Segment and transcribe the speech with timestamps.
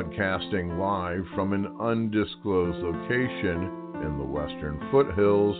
[0.00, 3.70] Broadcasting live from an undisclosed location
[4.02, 5.56] in the Western foothills,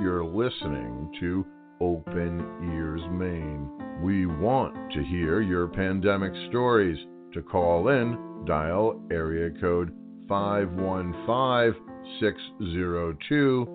[0.00, 1.44] you're listening to
[1.80, 2.40] Open
[2.76, 3.68] Ears Maine.
[4.00, 6.96] We want to hear your pandemic stories.
[7.34, 9.92] To call in, dial area code
[10.28, 11.74] 515
[12.20, 13.66] 602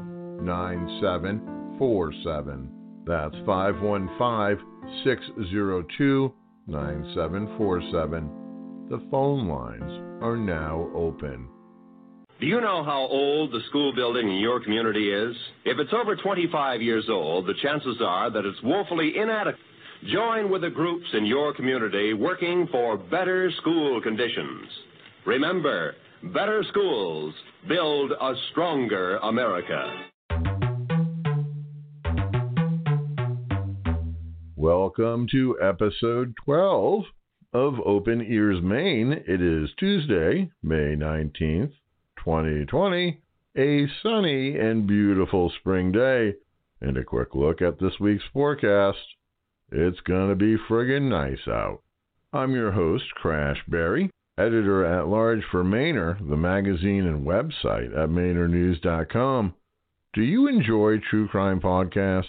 [0.41, 2.69] 9747.
[3.05, 4.57] That's 515
[5.03, 6.33] 602
[6.67, 8.46] 9747.
[8.89, 11.49] The phone lines are now open.
[12.39, 15.35] Do you know how old the school building in your community is?
[15.65, 19.59] If it's over 25 years old, the chances are that it's woefully inadequate.
[20.09, 24.69] Join with the groups in your community working for better school conditions.
[25.25, 25.95] Remember,
[26.33, 27.33] better schools
[27.67, 30.05] build a stronger America.
[34.55, 37.03] Welcome to episode 12
[37.57, 39.11] of Open Ears Maine.
[39.27, 41.71] It is Tuesday, May 19th,
[42.23, 43.19] 2020,
[43.57, 46.35] a sunny and beautiful spring day.
[46.81, 48.99] And a quick look at this week's forecast.
[49.71, 51.81] It's going to be friggin' nice out.
[52.31, 58.09] I'm your host, Crash Barry, editor at large for Mainer, the magazine and website at
[58.09, 59.55] MainerNews.com.
[60.13, 62.25] Do you enjoy true crime podcasts?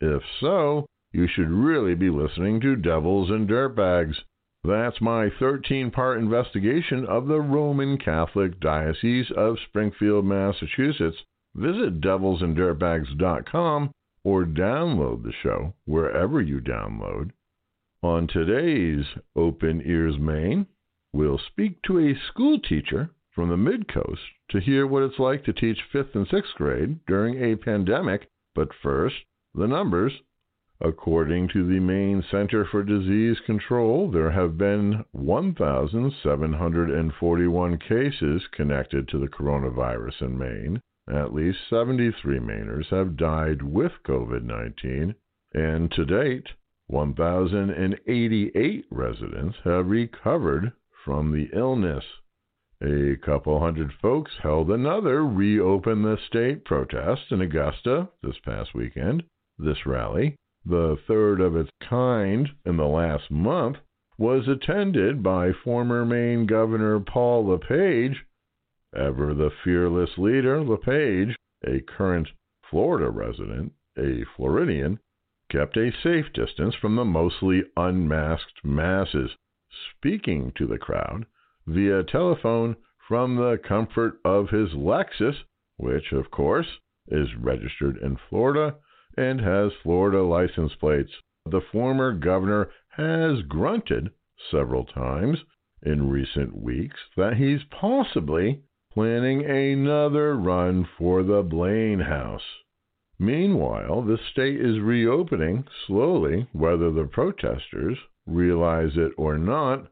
[0.00, 4.14] If so, you should really be listening to Devils and Dirtbags.
[4.62, 11.16] That's my 13 part investigation of the Roman Catholic Diocese of Springfield, Massachusetts.
[11.54, 13.90] Visit devilsanddirtbags.com
[14.22, 17.30] or download the show wherever you download.
[18.02, 20.66] On today's Open Ears Maine,
[21.12, 25.44] we'll speak to a school teacher from the Mid Coast to hear what it's like
[25.44, 28.28] to teach 5th and 6th grade during a pandemic.
[28.54, 29.16] But first,
[29.54, 30.12] the numbers.
[30.82, 39.18] According to the Maine Center for Disease Control, there have been 1,741 cases connected to
[39.18, 40.80] the coronavirus in Maine.
[41.06, 45.14] At least 73 Mainers have died with COVID 19,
[45.52, 46.48] and to date,
[46.86, 50.72] 1,088 residents have recovered
[51.04, 52.06] from the illness.
[52.80, 59.24] A couple hundred folks held another Reopen the State protest in Augusta this past weekend.
[59.58, 60.36] This rally
[60.66, 63.78] the third of its kind in the last month,
[64.18, 68.26] was attended by former Maine Governor Paul LePage.
[68.94, 71.34] Ever the fearless leader, LePage,
[71.64, 72.28] a current
[72.68, 75.00] Florida resident, a Floridian,
[75.50, 79.30] kept a safe distance from the mostly unmasked masses,
[79.96, 81.24] speaking to the crowd
[81.66, 82.76] via telephone
[83.08, 85.36] from the comfort of his Lexus,
[85.78, 86.68] which, of course,
[87.08, 88.76] is registered in Florida
[89.20, 91.12] and has Florida license plates.
[91.44, 94.10] The former governor has grunted
[94.50, 95.44] several times
[95.82, 98.62] in recent weeks that he's possibly
[98.94, 102.62] planning another run for the Blaine House.
[103.18, 109.86] Meanwhile, the state is reopening slowly, whether the protesters realize it or not.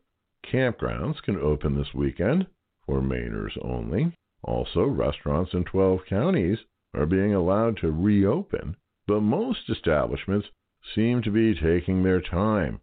[0.51, 2.47] Campgrounds can open this weekend
[2.87, 4.15] for Mainers only.
[4.43, 6.59] Also, restaurants in 12 counties
[6.95, 8.75] are being allowed to reopen
[9.09, 10.47] but most establishments
[10.95, 12.79] seem to be taking their time,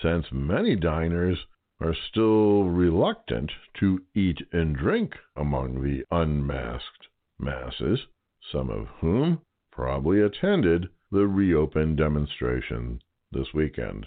[0.00, 1.36] since many diners
[1.80, 7.08] are still reluctant to eat and drink among the unmasked
[7.40, 8.06] masses,
[8.52, 9.40] some of whom
[9.72, 13.00] probably attended the reopen demonstration
[13.32, 14.06] this weekend.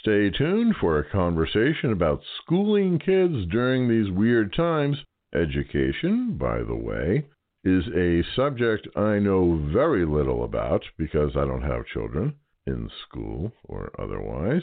[0.00, 4.96] Stay tuned for a conversation about schooling kids during these weird times.
[5.32, 7.24] Education, by the way,
[7.64, 12.34] is a subject I know very little about because I don't have children
[12.66, 14.62] in school or otherwise.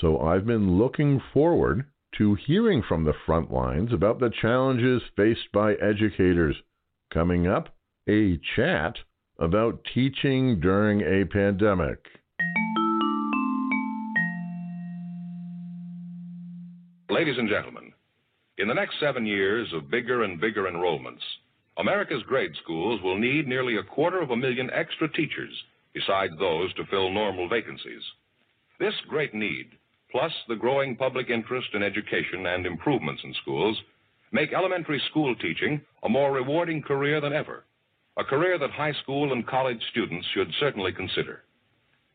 [0.00, 1.86] So I've been looking forward
[2.18, 6.56] to hearing from the front lines about the challenges faced by educators.
[7.12, 7.74] Coming up,
[8.08, 8.96] a chat
[9.38, 12.04] about teaching during a pandemic.
[17.08, 17.92] Ladies and gentlemen,
[18.58, 21.24] in the next seven years of bigger and bigger enrollments,
[21.80, 25.52] America's grade schools will need nearly a quarter of a million extra teachers,
[25.94, 28.02] besides those to fill normal vacancies.
[28.78, 29.70] This great need,
[30.10, 33.80] plus the growing public interest in education and improvements in schools,
[34.30, 37.64] make elementary school teaching a more rewarding career than ever,
[38.18, 41.44] a career that high school and college students should certainly consider.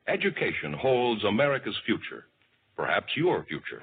[0.07, 2.27] Education holds America's future,
[2.75, 3.81] perhaps your future.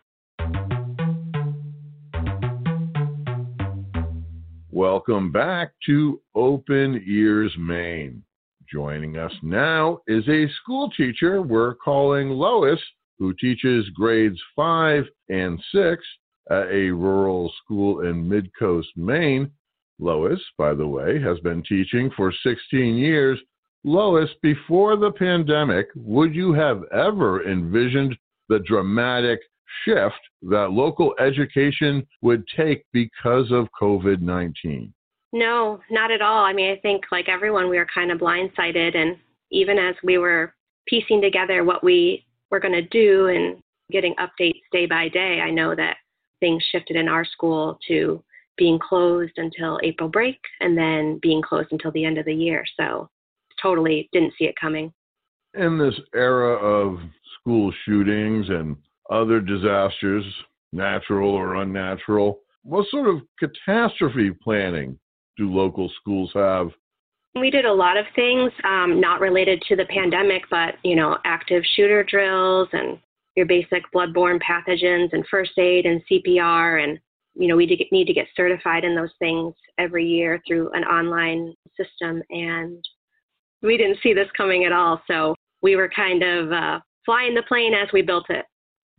[4.74, 8.22] Welcome back to Open Ears Maine.
[8.72, 12.80] Joining us now is a school teacher we're calling Lois,
[13.18, 16.02] who teaches grades 5 and 6
[16.50, 19.50] at a rural school in Midcoast, Maine.
[19.98, 23.38] Lois, by the way, has been teaching for 16 years.
[23.84, 28.16] Lois, before the pandemic, would you have ever envisioned
[28.48, 29.40] the dramatic
[29.84, 34.92] shift that local education would take because of COVID 19?
[35.32, 36.44] No, not at all.
[36.44, 38.96] I mean, I think like everyone, we were kind of blindsided.
[38.96, 39.16] And
[39.50, 40.54] even as we were
[40.86, 45.50] piecing together what we were going to do and getting updates day by day, I
[45.50, 45.96] know that
[46.40, 48.22] things shifted in our school to
[48.58, 52.64] being closed until April break and then being closed until the end of the year.
[52.78, 53.08] So
[53.60, 54.92] totally didn't see it coming.
[55.54, 56.98] In this era of
[57.40, 58.76] school shootings and
[59.10, 60.24] other disasters,
[60.72, 64.98] natural or unnatural, what sort of catastrophe planning
[65.36, 66.68] do local schools have?
[67.34, 71.18] We did a lot of things um, not related to the pandemic, but you know,
[71.24, 72.98] active shooter drills and
[73.36, 76.98] your basic bloodborne pathogens and first aid and CPR and
[77.34, 81.54] you know we need to get certified in those things every year through an online
[81.76, 82.84] system and
[83.62, 87.42] we didn't see this coming at all so we were kind of uh, flying the
[87.48, 88.44] plane as we built it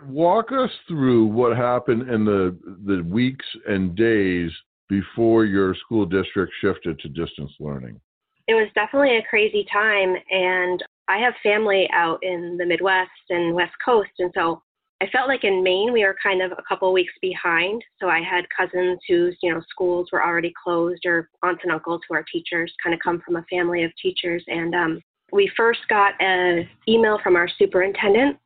[0.08, 4.52] walk us through what happened in the the weeks and days
[4.90, 8.00] before your school district shifted to distance learning
[8.48, 13.54] it was definitely a crazy time and I have family out in the Midwest and
[13.54, 14.62] West Coast, and so
[15.02, 17.84] I felt like in Maine we were kind of a couple weeks behind.
[18.00, 22.02] So I had cousins whose you know schools were already closed, or aunts and uncles
[22.08, 25.02] who are teachers, kind of come from a family of teachers, and um,
[25.32, 28.38] we first got an email from our superintendent,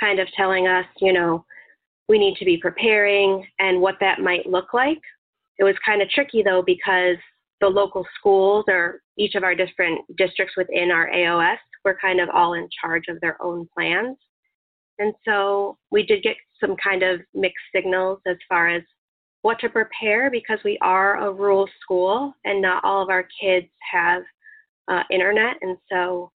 [0.00, 1.44] kind of telling us, you know,
[2.08, 5.00] we need to be preparing and what that might look like.
[5.58, 7.16] It was kind of tricky though because
[7.60, 12.28] the local schools or each of our different districts within our AOS were kind of
[12.30, 14.16] all in charge of their own plans.
[14.98, 18.82] And so we did get some kind of mixed signals as far as
[19.42, 23.66] what to prepare because we are a rural school and not all of our kids
[23.92, 24.22] have
[24.88, 25.56] uh, internet.
[25.62, 26.30] And so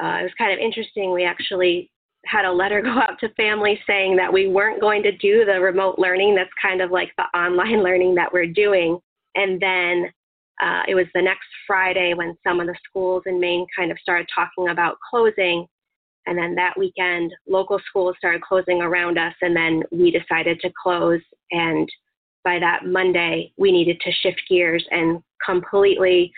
[0.00, 1.12] uh, it was kind of interesting.
[1.12, 1.90] We actually
[2.26, 5.60] had a letter go out to families saying that we weren't going to do the
[5.60, 6.34] remote learning.
[6.34, 8.98] That's kind of like the online learning that we're doing.
[9.34, 10.10] And then
[10.62, 13.98] uh, it was the next Friday when some of the schools in Maine kind of
[14.00, 15.66] started talking about closing.
[16.26, 20.70] And then that weekend, local schools started closing around us, and then we decided to
[20.82, 21.20] close.
[21.50, 21.88] And
[22.44, 26.32] by that Monday, we needed to shift gears and completely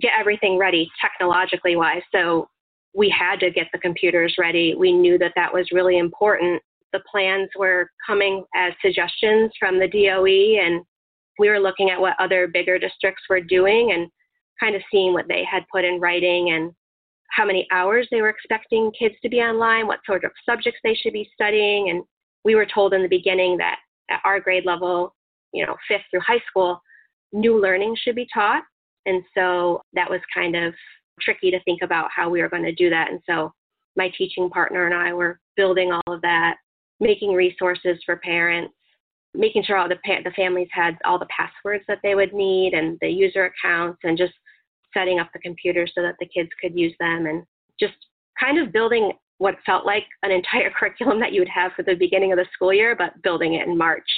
[0.00, 2.02] get everything ready technologically wise.
[2.12, 2.48] So
[2.94, 4.74] we had to get the computers ready.
[4.74, 6.62] We knew that that was really important.
[6.92, 10.82] The plans were coming as suggestions from the DOE, and
[11.38, 14.08] we were looking at what other bigger districts were doing and
[14.60, 16.72] kind of seeing what they had put in writing and
[17.30, 20.94] how many hours they were expecting kids to be online, what sort of subjects they
[20.94, 21.90] should be studying.
[21.90, 22.04] And
[22.44, 25.14] we were told in the beginning that at our grade level,
[25.52, 26.80] you know, fifth through high school,
[27.32, 28.62] new learning should be taught.
[29.06, 30.74] And so that was kind of
[31.20, 33.10] tricky to think about how we were going to do that.
[33.10, 33.52] And so
[33.96, 36.56] my teaching partner and I were building all of that,
[37.00, 38.74] making resources for parents,
[39.34, 42.72] making sure all the pa- the families had all the passwords that they would need
[42.74, 44.34] and the user accounts and just
[44.92, 47.42] setting up the computers so that the kids could use them and
[47.80, 47.94] just
[48.38, 51.94] kind of building what felt like an entire curriculum that you would have for the
[51.94, 54.08] beginning of the school year, but building it in March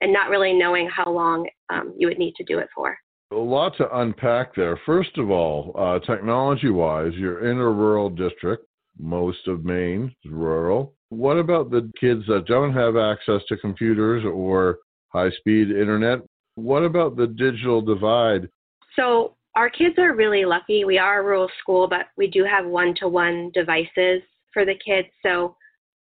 [0.00, 2.96] and not really knowing how long um, you would need to do it for.
[3.32, 4.78] A lot to unpack there.
[4.84, 8.66] First of all, uh, technology wise, you're in a rural district.
[8.98, 10.92] Most of Maine is rural.
[11.08, 16.18] What about the kids that don't have access to computers or high speed internet?
[16.56, 18.50] What about the digital divide?
[18.96, 20.84] So, our kids are really lucky.
[20.84, 24.20] We are a rural school, but we do have one to one devices
[24.52, 25.08] for the kids.
[25.22, 25.56] So,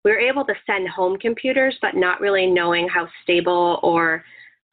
[0.05, 4.25] we're able to send home computers, but not really knowing how stable or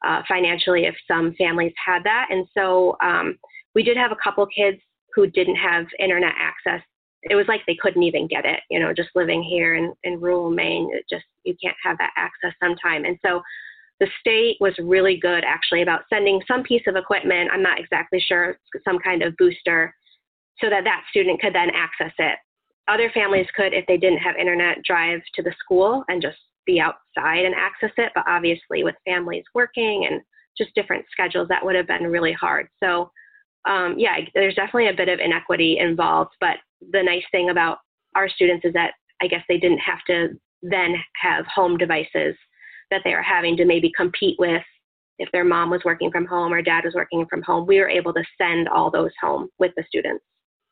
[0.05, 2.27] uh, financially if some families had that.
[2.29, 3.37] And so, um,
[3.75, 4.77] we did have a couple kids
[5.13, 6.81] who didn't have internet access
[7.23, 10.19] it was like they couldn't even get it, you know, just living here in, in
[10.19, 13.05] rural Maine, it just you can't have that access sometime.
[13.05, 13.41] And so
[13.99, 18.19] the state was really good actually about sending some piece of equipment, I'm not exactly
[18.19, 19.93] sure, some kind of booster,
[20.59, 22.37] so that that student could then access it.
[22.87, 26.37] Other families could, if they didn't have internet, drive to the school and just
[26.67, 28.11] be outside and access it.
[28.13, 30.21] But obviously, with families working and
[30.57, 32.67] just different schedules, that would have been really hard.
[32.83, 33.09] So
[33.67, 36.31] um, yeah, there's definitely a bit of inequity involved.
[36.39, 36.57] But
[36.91, 37.79] the nice thing about
[38.15, 40.29] our students is that I guess they didn't have to
[40.61, 42.35] then have home devices
[42.89, 44.63] that they are having to maybe compete with
[45.19, 47.65] if their mom was working from home or dad was working from home.
[47.67, 50.23] We were able to send all those home with the students.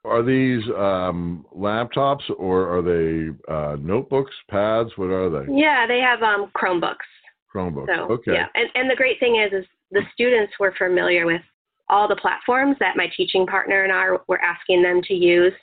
[0.05, 4.91] Are these um, laptops or are they uh, notebooks, pads?
[4.95, 5.51] What are they?
[5.51, 6.95] Yeah, they have um, Chromebooks.
[7.53, 7.87] Chromebooks.
[7.87, 8.33] So, okay.
[8.33, 11.41] Yeah, and, and the great thing is, is the students were familiar with
[11.89, 15.53] all the platforms that my teaching partner and I were asking them to use.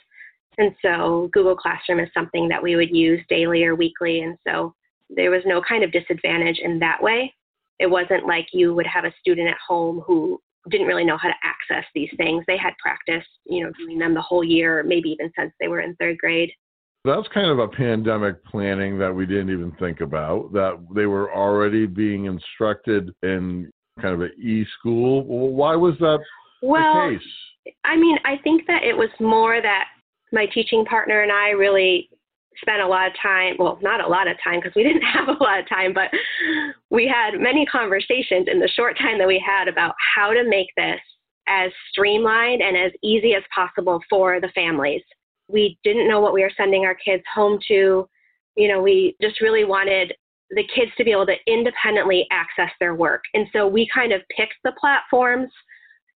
[0.57, 4.21] And so Google Classroom is something that we would use daily or weekly.
[4.21, 4.75] And so
[5.09, 7.33] there was no kind of disadvantage in that way.
[7.79, 10.39] It wasn't like you would have a student at home who
[10.69, 12.43] didn't really know how to access these things.
[12.47, 15.81] They had practiced, you know, doing them the whole year, maybe even since they were
[15.81, 16.51] in third grade.
[17.05, 21.33] That's kind of a pandemic planning that we didn't even think about, that they were
[21.33, 23.69] already being instructed in
[24.01, 25.23] kind of an e-school.
[25.25, 26.19] Why was that
[26.61, 27.75] well, the case?
[27.83, 29.85] I mean, I think that it was more that
[30.31, 32.09] my teaching partner and I really
[32.61, 35.27] spent a lot of time well not a lot of time because we didn't have
[35.27, 36.09] a lot of time but
[36.89, 40.67] we had many conversations in the short time that we had about how to make
[40.77, 40.99] this
[41.47, 45.01] as streamlined and as easy as possible for the families.
[45.47, 48.07] We didn't know what we were sending our kids home to.
[48.55, 50.13] You know we just really wanted
[50.51, 53.23] the kids to be able to independently access their work.
[53.33, 55.51] And so we kind of picked the platforms.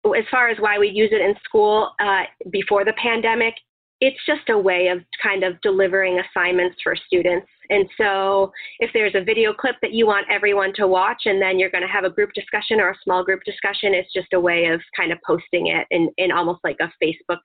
[0.05, 3.55] As far as why we use it in school uh, before the pandemic
[4.01, 7.47] it's just a way of kind of delivering assignments for students.
[7.71, 11.59] And so if there's a video clip that you want everyone to watch and then
[11.59, 14.41] you're going to have a group discussion or a small group discussion, it's just a
[14.41, 17.39] way of kind of posting it in, in almost like a Facebook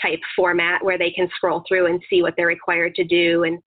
[0.00, 3.44] type format where they can scroll through and see what they're required to do.
[3.44, 3.58] And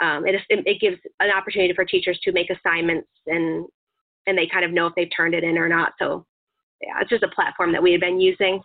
[0.00, 3.66] um, it, it gives an opportunity for teachers to make assignments and,
[4.26, 5.92] and they kind of know if they've turned it in or not.
[5.98, 6.24] So
[6.80, 8.62] yeah, it's just a platform that we had been using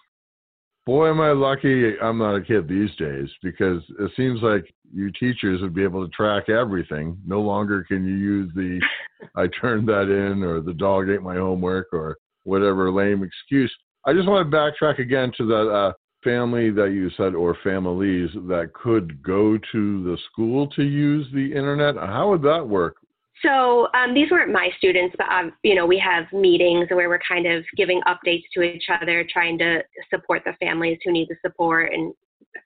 [0.92, 5.10] boy, am I lucky I'm not a kid these days because it seems like you
[5.18, 7.18] teachers would be able to track everything.
[7.26, 8.82] No longer can you use the
[9.38, 13.74] I turned that in or the dog ate my homework or whatever lame excuse.
[14.06, 15.94] I just want to backtrack again to that uh,
[16.26, 21.54] family that you said or families that could go to the school to use the
[21.54, 21.96] internet.
[21.96, 22.98] How would that work?
[23.44, 27.20] So um, these weren't my students, but um, you know we have meetings where we're
[27.28, 29.82] kind of giving updates to each other, trying to
[30.14, 32.14] support the families who need the support, and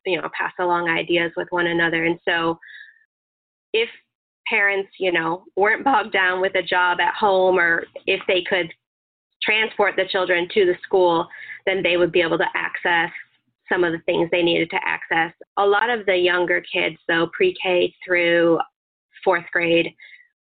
[0.06, 2.06] you know pass along ideas with one another.
[2.06, 2.58] And so
[3.74, 3.90] if
[4.48, 8.72] parents, you know, weren't bogged down with a job at home, or if they could
[9.42, 11.28] transport the children to the school,
[11.66, 13.12] then they would be able to access
[13.72, 15.34] some of the things they needed to access.
[15.58, 18.60] A lot of the younger kids, though, pre-K through
[19.24, 19.92] fourth grade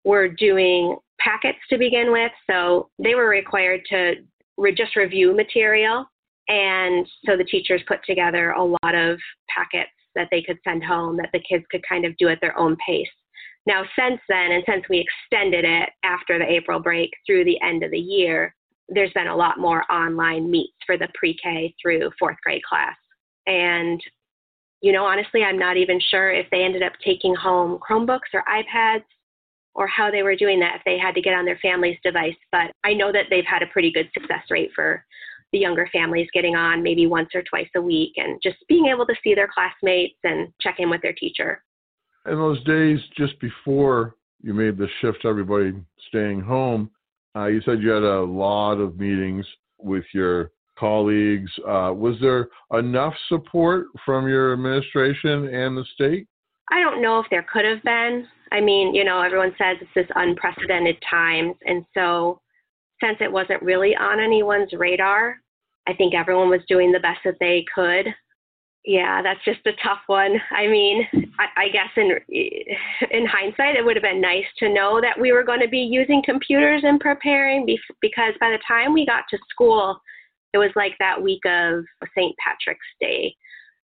[0.03, 2.31] were doing packets to begin with.
[2.49, 4.15] So they were required to
[4.57, 6.05] re- just review material.
[6.47, 9.19] And so the teachers put together a lot of
[9.49, 12.57] packets that they could send home that the kids could kind of do at their
[12.57, 13.07] own pace.
[13.65, 17.83] Now, since then, and since we extended it after the April break through the end
[17.83, 18.53] of the year,
[18.89, 22.97] there's been a lot more online meets for the pre K through fourth grade class.
[23.47, 24.01] And,
[24.81, 28.43] you know, honestly, I'm not even sure if they ended up taking home Chromebooks or
[28.43, 29.05] iPads
[29.75, 32.35] or how they were doing that if they had to get on their family's device.
[32.51, 35.03] But I know that they've had a pretty good success rate for
[35.51, 39.05] the younger families getting on maybe once or twice a week and just being able
[39.05, 41.63] to see their classmates and check in with their teacher.
[42.25, 45.73] In those days just before you made the shift to everybody
[46.07, 46.89] staying home,
[47.35, 49.45] uh, you said you had a lot of meetings
[49.77, 51.51] with your colleagues.
[51.59, 56.27] Uh, was there enough support from your administration and the state?
[56.71, 58.27] I don't know if there could have been.
[58.53, 61.55] I mean, you know, everyone says it's this unprecedented times.
[61.65, 62.39] And so,
[63.03, 65.35] since it wasn't really on anyone's radar,
[65.87, 68.05] I think everyone was doing the best that they could.
[68.85, 70.35] Yeah, that's just a tough one.
[70.51, 71.07] I mean,
[71.39, 72.11] I, I guess in
[73.11, 75.79] in hindsight, it would have been nice to know that we were going to be
[75.79, 77.65] using computers and preparing,
[78.01, 79.99] because by the time we got to school,
[80.53, 82.35] it was like that week of St.
[82.37, 83.35] Patrick's Day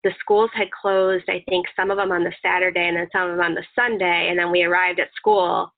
[0.04, 3.30] the schools had closed, I think some of them on the Saturday and then some
[3.30, 4.28] of them on the Sunday.
[4.30, 5.72] And then we arrived at school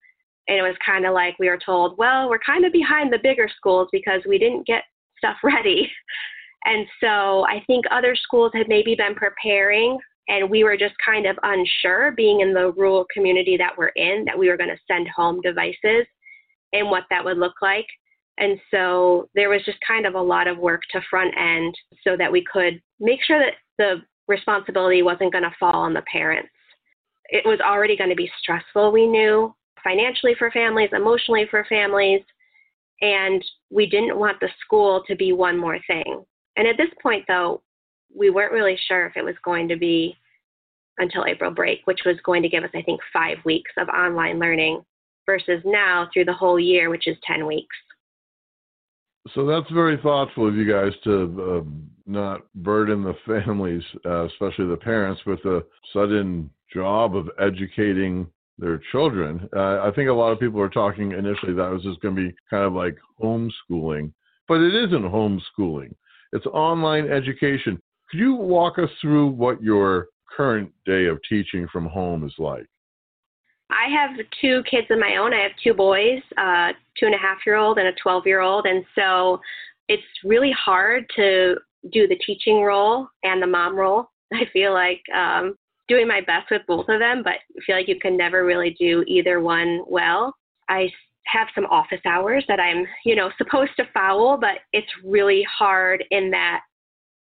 [0.47, 3.19] and it was kind of like we were told, well, we're kind of behind the
[3.21, 4.83] bigger schools because we didn't get
[5.17, 5.89] stuff ready.
[6.65, 9.97] And so I think other schools had maybe been preparing
[10.27, 14.23] and we were just kind of unsure being in the rural community that we're in
[14.25, 16.05] that we were going to send home devices
[16.73, 17.87] and what that would look like.
[18.37, 22.15] And so there was just kind of a lot of work to front end so
[22.17, 24.01] that we could make sure that the
[24.31, 26.49] responsibility wasn't going to fall on the parents.
[27.25, 32.21] It was already going to be stressful, we knew, financially for families, emotionally for families,
[33.01, 36.23] and we didn't want the school to be one more thing.
[36.57, 37.61] And at this point, though,
[38.13, 40.17] we weren't really sure if it was going to be
[40.97, 44.39] until April break, which was going to give us, I think, five weeks of online
[44.39, 44.83] learning
[45.25, 47.75] versus now through the whole year, which is 10 weeks.
[49.33, 51.69] So that's very thoughtful of you guys to uh,
[52.07, 55.63] not burden the families, uh, especially the parents, with the
[55.93, 59.47] sudden job of educating their children.
[59.55, 62.29] Uh, I think a lot of people are talking initially that was just going to
[62.29, 64.11] be kind of like homeschooling,
[64.47, 65.93] but it isn't homeschooling.
[66.33, 67.81] It's online education.
[68.09, 72.65] Could you walk us through what your current day of teaching from home is like?
[73.71, 75.33] I have two kids of my own.
[75.33, 78.41] I have two boys, uh, two and a half year old and a 12 year
[78.41, 78.65] old.
[78.65, 79.39] And so
[79.87, 81.55] it's really hard to
[81.91, 84.09] do the teaching role and the mom role.
[84.33, 85.55] I feel like um,
[85.87, 88.75] doing my best with both of them, but I feel like you can never really
[88.79, 90.35] do either one well.
[90.69, 90.89] I
[91.25, 96.03] have some office hours that I'm, you know, supposed to follow, but it's really hard
[96.11, 96.61] in that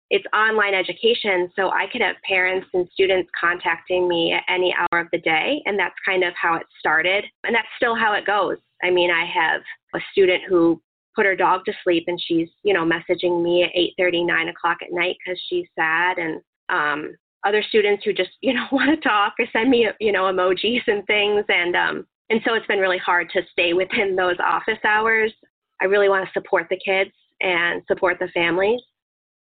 [0.10, 5.02] it's online education, so I could have parents and students contacting me at any hour
[5.02, 8.26] of the day, and that's kind of how it started, and that's still how it
[8.26, 8.58] goes.
[8.84, 9.62] I mean, I have
[9.96, 10.82] a student who
[11.14, 14.78] put her dog to sleep, and she's, you know, messaging me at 8:30, 9 o'clock
[14.82, 19.10] at night because she's sad, and um, other students who just, you know, want to
[19.10, 22.80] talk or send me, you know, emojis and things, and um, and so it's been
[22.80, 25.34] really hard to stay within those office hours.
[25.82, 27.12] I really want to support the kids
[27.42, 28.82] and support the families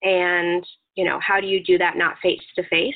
[0.02, 0.64] and
[0.94, 2.94] you know how do you do that not face to face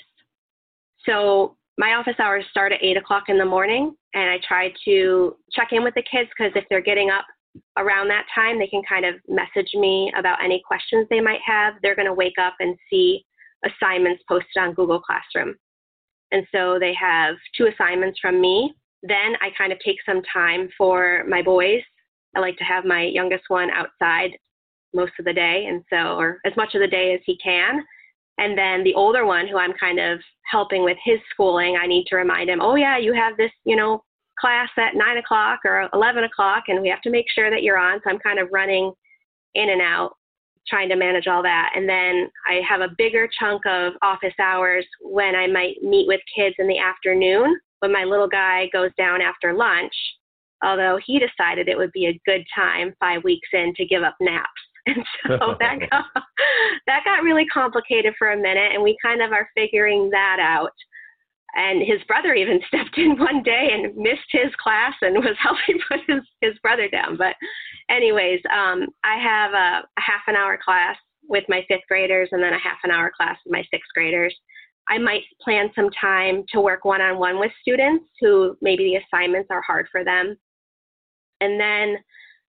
[1.06, 5.36] so my office hours start at 8 o'clock in the morning and i try to
[5.52, 7.24] check in with the kids because if they're getting up
[7.78, 11.74] around that time they can kind of message me about any questions they might have.
[11.82, 13.24] They're going to wake up and see
[13.64, 15.54] assignments posted on google classroom.
[16.30, 18.74] And so they have two assignments from me.
[19.02, 21.82] Then i kind of take some time for my boys.
[22.34, 24.30] I like to have my youngest one outside
[24.94, 27.84] most of the day, and so, or as much of the day as he can.
[28.38, 30.18] And then the older one, who I'm kind of
[30.50, 33.76] helping with his schooling, I need to remind him, oh, yeah, you have this, you
[33.76, 34.02] know,
[34.40, 37.78] class at nine o'clock or 11 o'clock, and we have to make sure that you're
[37.78, 38.00] on.
[38.02, 38.92] So I'm kind of running
[39.54, 40.16] in and out,
[40.66, 41.72] trying to manage all that.
[41.76, 46.20] And then I have a bigger chunk of office hours when I might meet with
[46.34, 49.92] kids in the afternoon when my little guy goes down after lunch,
[50.62, 54.14] although he decided it would be a good time five weeks in to give up
[54.20, 54.48] naps.
[54.86, 56.04] And so that got,
[56.86, 60.72] that got really complicated for a minute, and we kind of are figuring that out.
[61.54, 65.80] And his brother even stepped in one day and missed his class and was helping
[65.88, 67.16] put his, his brother down.
[67.16, 67.36] But,
[67.90, 70.96] anyways, um, I have a, a half an hour class
[71.28, 74.34] with my fifth graders and then a half an hour class with my sixth graders.
[74.88, 78.96] I might plan some time to work one on one with students who maybe the
[78.96, 80.36] assignments are hard for them.
[81.40, 81.96] And then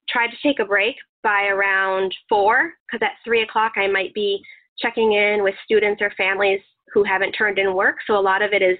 [0.09, 4.41] try to take a break by around four, because at three o'clock I might be
[4.79, 6.61] checking in with students or families
[6.93, 7.97] who haven't turned in work.
[8.07, 8.77] So a lot of it is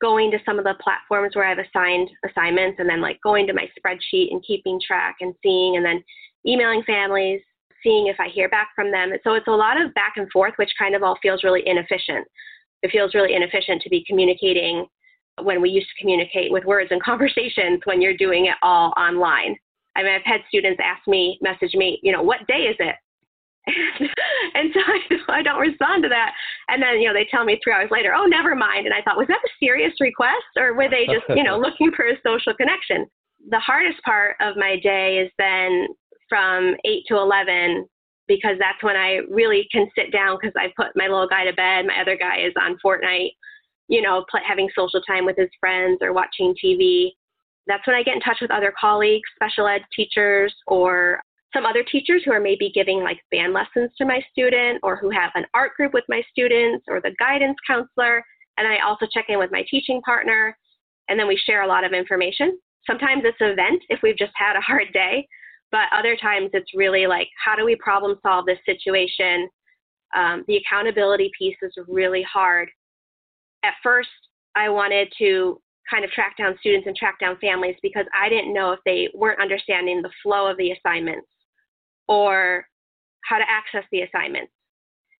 [0.00, 3.52] going to some of the platforms where I've assigned assignments and then like going to
[3.52, 6.02] my spreadsheet and keeping track and seeing and then
[6.46, 7.40] emailing families,
[7.82, 9.12] seeing if I hear back from them.
[9.24, 12.26] So it's a lot of back and forth, which kind of all feels really inefficient.
[12.82, 14.86] It feels really inefficient to be communicating
[15.42, 19.56] when we used to communicate with words and conversations when you're doing it all online.
[19.98, 22.94] I mean, I've had students ask me, message me, you know, what day is it?
[24.54, 24.80] and so
[25.28, 26.32] I, I don't respond to that.
[26.68, 28.86] And then, you know, they tell me three hours later, oh, never mind.
[28.86, 31.90] And I thought, was that a serious request or were they just, you know, looking
[31.96, 33.06] for a social connection?
[33.50, 35.88] The hardest part of my day is then
[36.28, 37.86] from 8 to 11
[38.28, 41.52] because that's when I really can sit down because I put my little guy to
[41.54, 41.86] bed.
[41.86, 43.32] My other guy is on Fortnite,
[43.88, 47.10] you know, play, having social time with his friends or watching TV
[47.68, 51.20] that's when I get in touch with other colleagues, special ed teachers, or
[51.54, 55.10] some other teachers who are maybe giving like band lessons to my student or who
[55.10, 58.22] have an art group with my students or the guidance counselor.
[58.56, 60.56] And I also check in with my teaching partner
[61.08, 62.58] and then we share a lot of information.
[62.86, 65.26] Sometimes it's an event if we've just had a hard day,
[65.70, 69.48] but other times it's really like, how do we problem solve this situation?
[70.14, 72.68] Um, the accountability piece is really hard.
[73.64, 74.08] At first,
[74.54, 78.52] I wanted to kind of track down students and track down families because I didn't
[78.52, 81.26] know if they weren't understanding the flow of the assignments
[82.08, 82.66] or
[83.24, 84.52] how to access the assignments.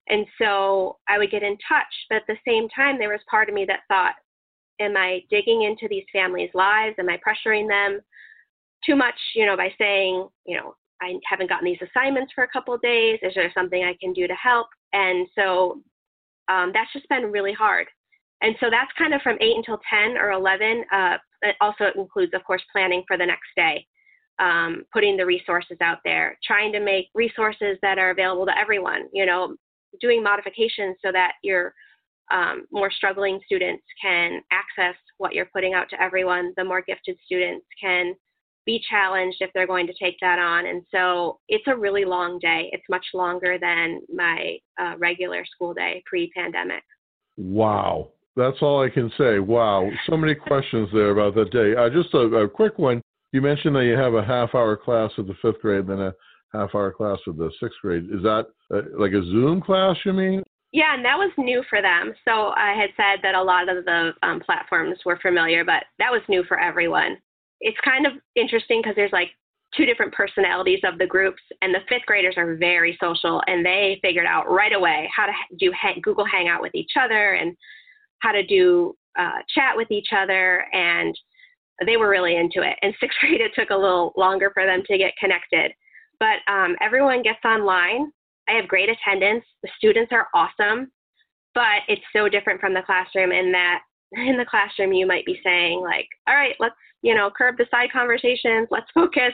[0.09, 3.49] And so I would get in touch, but at the same time, there was part
[3.49, 4.15] of me that thought,
[4.81, 6.97] am I digging into these families' lives?
[6.99, 8.01] Am I pressuring them
[8.85, 12.49] too much, you know, by saying, you know, I haven't gotten these assignments for a
[12.49, 13.19] couple of days.
[13.23, 14.69] Is there something I can do to help?
[14.93, 15.81] And so
[16.49, 17.87] um, that's just been really hard.
[18.41, 20.85] And so that's kind of from 8 until 10 or 11.
[20.93, 23.85] Uh, it also includes, of course, planning for the next day,
[24.39, 29.09] um, putting the resources out there, trying to make resources that are available to everyone,
[29.13, 29.57] you know,
[30.01, 31.73] doing modifications so that your
[32.31, 36.53] um, more struggling students can access what you're putting out to everyone.
[36.57, 38.15] The more gifted students can
[38.67, 40.67] be challenged if they're going to take that on.
[40.67, 42.69] And so it's a really long day.
[42.73, 46.83] It's much longer than my uh, regular school day pre pandemic.
[47.39, 49.41] Wow That's all I can say.
[49.41, 51.75] Wow, so many questions there about that day.
[51.75, 53.03] Uh, just a, a, quick one.
[53.33, 55.99] You mentioned that you have a half hour class with the fifth grade, and then
[55.99, 56.15] a
[56.53, 58.05] half hour class with the sixth grade.
[58.05, 60.45] Is that uh, like a Zoom class, you mean?
[60.71, 62.15] Yeah, and that was new for them.
[62.25, 66.13] So I had said that a lot of the um, platforms were familiar, but that
[66.13, 67.17] was new for everyone.
[67.61, 69.31] It's kind of interesting because there's like
[69.77, 73.99] two different personalities of the groups, and the fifth graders are very social, and they
[74.01, 75.73] figured out right away how to do
[76.03, 77.57] Google Hangout with each other and
[78.21, 81.15] how to do uh, chat with each other, and
[81.85, 82.77] they were really into it.
[82.83, 85.73] And sixth grade, it took a little longer for them to get connected,
[86.21, 88.11] but um, everyone gets online.
[88.49, 89.45] I have great attendance.
[89.63, 90.91] The students are awesome,
[91.55, 93.81] but it's so different from the classroom in that
[94.13, 97.67] in the classroom you might be saying like, all right, let's you know, curb the
[97.71, 99.33] side conversations, let's focus.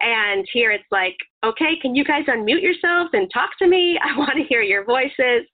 [0.00, 3.98] And here it's like, okay, can you guys unmute yourselves and talk to me?
[4.02, 5.46] I want to hear your voices.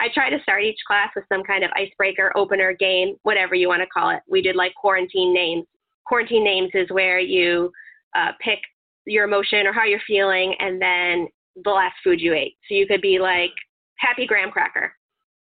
[0.00, 3.68] I try to start each class with some kind of icebreaker, opener, game, whatever you
[3.68, 4.20] want to call it.
[4.28, 5.66] We did like quarantine names.
[6.06, 7.70] Quarantine names is where you
[8.16, 8.58] uh, pick
[9.06, 11.28] your emotion or how you're feeling and then
[11.64, 12.56] the last food you ate.
[12.68, 13.50] So you could be like,
[13.96, 14.92] happy graham cracker.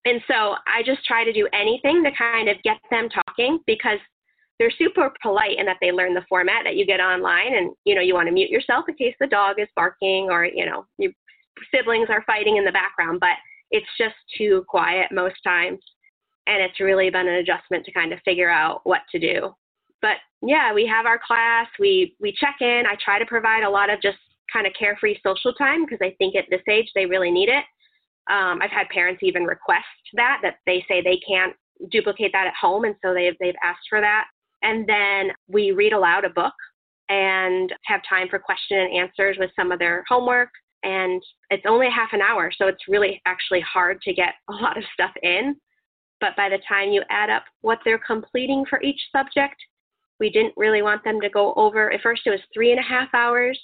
[0.06, 3.98] And so I just try to do anything to kind of get them talking because
[4.58, 7.94] they're super polite in that they learn the format that you get online and you
[7.94, 10.84] know you want to mute yourself in case the dog is barking or you know
[10.98, 11.12] your
[11.74, 13.36] siblings are fighting in the background but
[13.70, 15.78] it's just too quiet most times
[16.46, 19.54] and it's really been an adjustment to kind of figure out what to do.
[20.02, 22.84] But yeah we have our class we we check in.
[22.88, 24.18] I try to provide a lot of just
[24.52, 27.64] kind of carefree social time because i think at this age they really need it.
[28.30, 31.54] Um, i've had parents even request that that they say they can't
[31.90, 34.24] duplicate that at home and so they've they've asked for that.
[34.62, 36.52] And then we read aloud a book
[37.08, 40.50] and have time for question and answers with some of their homework.
[40.82, 44.78] And it's only half an hour, so it's really actually hard to get a lot
[44.78, 45.56] of stuff in.
[46.20, 49.56] But by the time you add up what they're completing for each subject,
[50.18, 51.92] we didn't really want them to go over.
[51.92, 53.58] At first, it was three and a half hours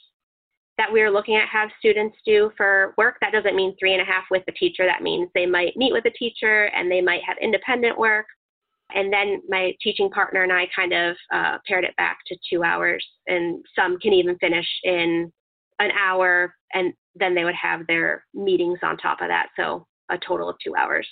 [0.79, 3.16] that we were looking at have students do for work.
[3.20, 4.85] That doesn't mean three and a half with the teacher.
[4.87, 8.26] That means they might meet with a teacher and they might have independent work
[8.94, 12.62] and then my teaching partner and I kind of uh, pared it back to two
[12.62, 15.33] hours, and some can even finish in
[15.79, 20.19] an hour, and then they would have their meetings on top of that, so a
[20.19, 21.09] total of two hours.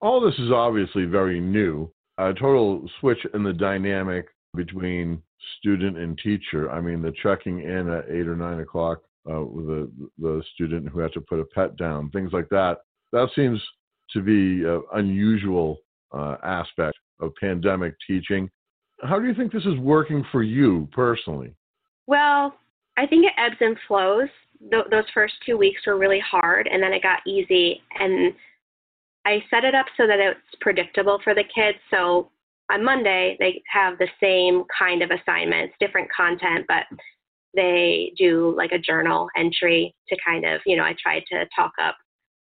[0.00, 1.90] All this is obviously very new.
[2.18, 5.22] A total switch in the dynamic between
[5.58, 6.70] student and teacher.
[6.70, 10.88] I mean, the checking in at eight or nine o'clock uh, with the the student
[10.88, 12.78] who had to put a pet down, things like that.
[13.12, 13.60] That seems
[14.12, 15.78] to be an unusual
[16.12, 18.50] uh, aspect of pandemic teaching.
[19.02, 21.54] How do you think this is working for you personally?
[22.06, 22.54] Well,
[23.00, 24.28] I think it ebbs and flows.
[24.70, 27.80] Th- those first two weeks were really hard, and then it got easy.
[27.98, 28.32] And
[29.24, 31.78] I set it up so that it's predictable for the kids.
[31.90, 32.30] So
[32.70, 36.84] on Monday, they have the same kind of assignments, different content, but
[37.54, 41.72] they do like a journal entry to kind of, you know, I tried to talk
[41.82, 41.96] up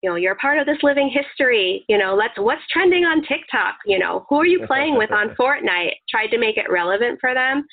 [0.03, 1.83] you know, you're part of this living history.
[1.89, 3.77] You know, let's what's trending on TikTok.
[3.85, 5.93] You know, who are you playing with on Fortnite?
[6.09, 7.65] Tried to make it relevant for them,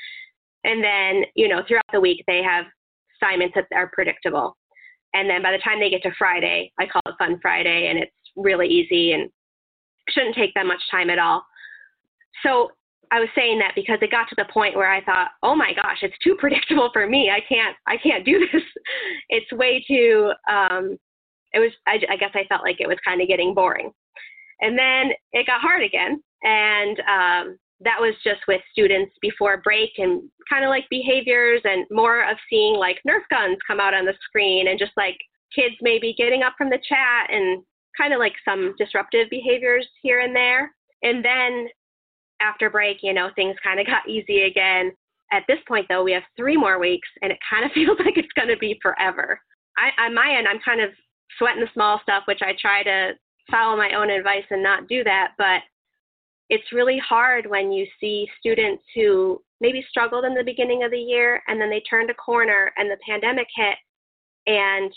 [0.64, 2.64] and then you know, throughout the week they have
[3.24, 4.56] assignments that are predictable.
[5.14, 7.98] And then by the time they get to Friday, I call it Fun Friday, and
[7.98, 9.30] it's really easy and
[10.10, 11.44] shouldn't take that much time at all.
[12.42, 12.70] So
[13.12, 15.72] I was saying that because it got to the point where I thought, oh my
[15.72, 17.30] gosh, it's too predictable for me.
[17.30, 18.62] I can't, I can't do this.
[19.28, 20.98] It's way too um,
[21.54, 23.90] it was I, I guess I felt like it was kind of getting boring.
[24.60, 29.90] And then it got hard again, and um, that was just with students before break
[29.98, 34.04] and kind of like behaviors and more of seeing like Nerf guns come out on
[34.04, 35.18] the screen and just like
[35.54, 37.62] kids maybe getting up from the chat and
[37.96, 40.70] kind of like some disruptive behaviors here and there.
[41.02, 41.68] And then
[42.40, 44.92] after break, you know, things kind of got easy again.
[45.32, 48.16] At this point, though, we have three more weeks, and it kind of feels like
[48.16, 49.40] it's going to be forever.
[49.76, 50.90] I, on my end, I'm kind of
[51.38, 53.12] sweating the small stuff, which I try to
[53.50, 55.32] follow my own advice and not do that.
[55.36, 55.60] But
[56.50, 60.98] it's really hard when you see students who maybe struggled in the beginning of the
[60.98, 63.76] year and then they turned a corner and the pandemic hit
[64.46, 64.92] and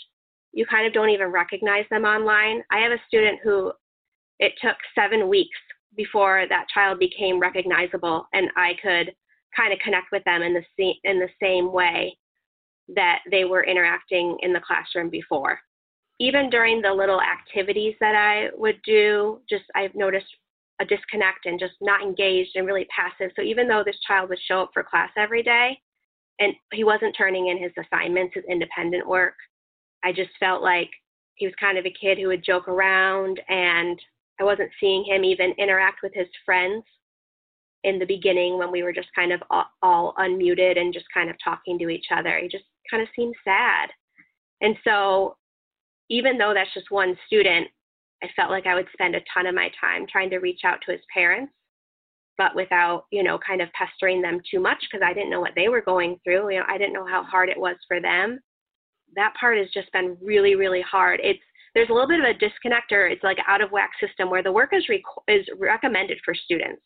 [0.52, 2.62] you kind of don't even recognize them online.
[2.70, 3.72] I have a student who
[4.38, 5.56] it took seven weeks
[5.96, 9.14] before that child became recognizable and I could
[9.56, 12.16] kind of connect with them in the same, in the same way
[12.94, 15.58] that they were interacting in the classroom before
[16.20, 20.26] even during the little activities that I would do, just I've noticed
[20.80, 23.32] a disconnect and just not engaged and really passive.
[23.36, 25.78] So even though this child would show up for class every day
[26.38, 29.34] and he wasn't turning in his assignments, his independent work,
[30.04, 30.90] I just felt like
[31.34, 34.00] he was kind of a kid who would joke around and
[34.40, 36.84] I wasn't seeing him even interact with his friends
[37.84, 41.30] in the beginning when we were just kind of all, all unmuted and just kind
[41.30, 42.38] of talking to each other.
[42.38, 43.90] He just kind of seemed sad.
[44.60, 45.36] And so,
[46.10, 47.68] even though that's just one student,
[48.22, 50.78] I felt like I would spend a ton of my time trying to reach out
[50.84, 51.52] to his parents,
[52.36, 55.54] but without, you know, kind of pestering them too much because I didn't know what
[55.54, 56.50] they were going through.
[56.50, 58.40] You know, I didn't know how hard it was for them.
[59.14, 61.20] That part has just been really, really hard.
[61.22, 61.40] It's
[61.74, 64.42] there's a little bit of a disconnect or it's like out of whack system where
[64.42, 64.84] the work is
[65.28, 66.82] is recommended for students.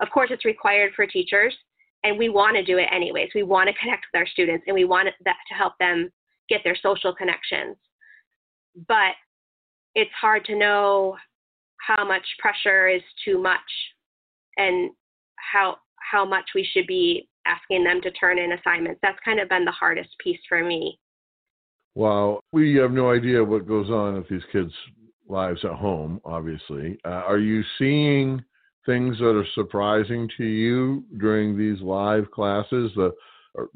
[0.00, 1.54] Of course, it's required for teachers,
[2.04, 3.30] and we want to do it anyways.
[3.34, 6.10] We want to connect with our students, and we want that to help them
[6.48, 7.76] get their social connections.
[8.88, 9.14] But
[9.94, 11.16] it's hard to know
[11.78, 13.58] how much pressure is too much
[14.56, 14.90] and
[15.36, 15.76] how
[16.12, 19.00] how much we should be asking them to turn in assignments.
[19.02, 20.98] That's kind of been the hardest piece for me.
[21.94, 24.72] Well, we have no idea what goes on with these kids'
[25.28, 26.98] lives at home, obviously.
[27.04, 28.42] Uh, are you seeing
[28.84, 32.90] things that are surprising to you during these live classes?
[32.96, 33.12] The,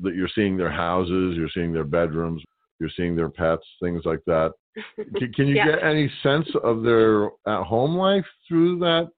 [0.00, 2.42] that you're seeing their houses, you're seeing their bedrooms,
[2.78, 4.52] you're seeing their pets, things like that.
[4.96, 5.66] Can, can you yeah.
[5.66, 9.08] get any sense of their at home life through that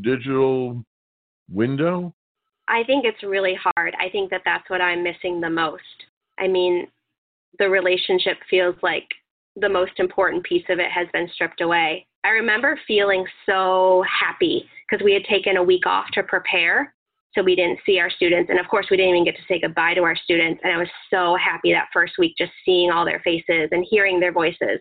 [0.00, 0.84] digital
[1.48, 2.12] window?
[2.66, 3.94] I think it's really hard.
[4.00, 5.82] I think that that's what I'm missing the most.
[6.38, 6.88] I mean,
[7.58, 9.06] the relationship feels like
[9.56, 12.06] the most important piece of it has been stripped away.
[12.24, 16.94] I remember feeling so happy because we had taken a week off to prepare.
[17.34, 18.50] So we didn't see our students.
[18.50, 20.60] And of course, we didn't even get to say goodbye to our students.
[20.62, 24.20] And I was so happy that first week just seeing all their faces and hearing
[24.20, 24.80] their voices.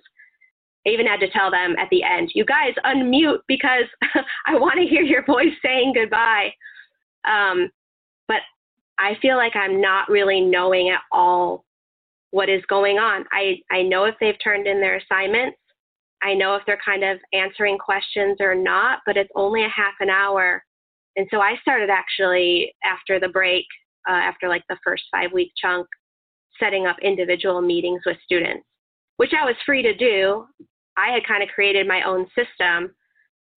[0.86, 3.86] I even had to tell them at the end, you guys unmute because
[4.46, 6.52] I want to hear your voice saying goodbye.
[7.26, 7.70] Um,
[8.28, 8.42] but
[9.00, 11.63] I feel like I'm not really knowing at all
[12.32, 13.26] what is going on.
[13.32, 15.58] I, I know if they've turned in their assignments.
[16.22, 19.94] I know if they're kind of answering questions or not, but it's only a half
[20.00, 20.63] an hour.
[21.15, 23.65] And so I started actually after the break,
[24.10, 25.88] uh, after like the first five week chunk,
[26.60, 28.65] setting up individual meetings with students,
[29.17, 30.45] which I was free to do.
[30.97, 32.93] I had kind of created my own system,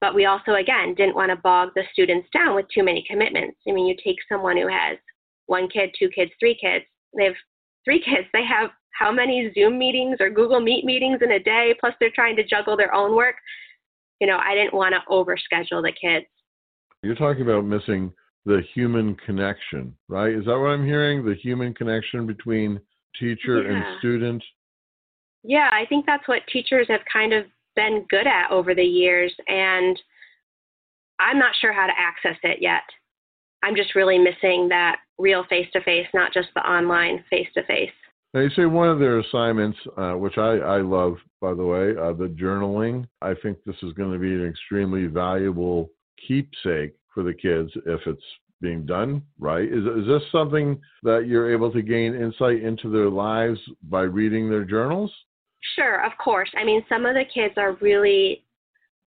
[0.00, 3.58] but we also, again, didn't want to bog the students down with too many commitments.
[3.68, 4.98] I mean, you take someone who has
[5.46, 6.84] one kid, two kids, three kids,
[7.16, 7.34] they have
[7.84, 11.74] three kids, they have how many Zoom meetings or Google Meet meetings in a day,
[11.78, 13.36] plus they're trying to juggle their own work.
[14.20, 16.26] You know, I didn't want to overschedule the kids.
[17.06, 18.12] You're talking about missing
[18.46, 20.32] the human connection, right?
[20.32, 21.24] Is that what I'm hearing?
[21.24, 22.80] The human connection between
[23.18, 23.76] teacher yeah.
[23.76, 24.42] and student?
[25.44, 27.44] Yeah, I think that's what teachers have kind of
[27.76, 29.32] been good at over the years.
[29.46, 29.96] And
[31.20, 32.82] I'm not sure how to access it yet.
[33.62, 37.64] I'm just really missing that real face to face, not just the online face to
[37.64, 37.90] face.
[38.34, 41.90] Now you say one of their assignments, uh, which I, I love, by the way,
[41.96, 43.06] uh, the journaling.
[43.22, 45.90] I think this is going to be an extremely valuable
[46.26, 48.22] keepsake for the kids if it's
[48.61, 49.70] being done right.
[49.70, 54.48] Is is this something that you're able to gain insight into their lives by reading
[54.48, 55.12] their journals?
[55.74, 56.50] Sure, of course.
[56.57, 58.44] I mean, some of the kids are really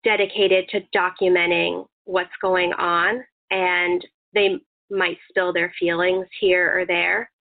[0.04, 7.32] dedicated to documenting what's going on, and they might spill their feelings here or there.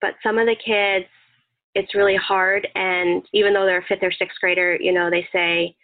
[0.00, 1.06] But some of the kids,
[1.74, 2.66] it's really hard.
[2.74, 5.74] And even though they're a fifth or sixth grader, you know, they say,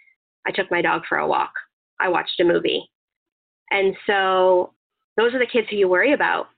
[0.47, 1.53] I took my dog for a walk,
[2.01, 2.88] I watched a movie.
[3.70, 4.72] And so
[5.16, 6.48] those are the kids who you worry about.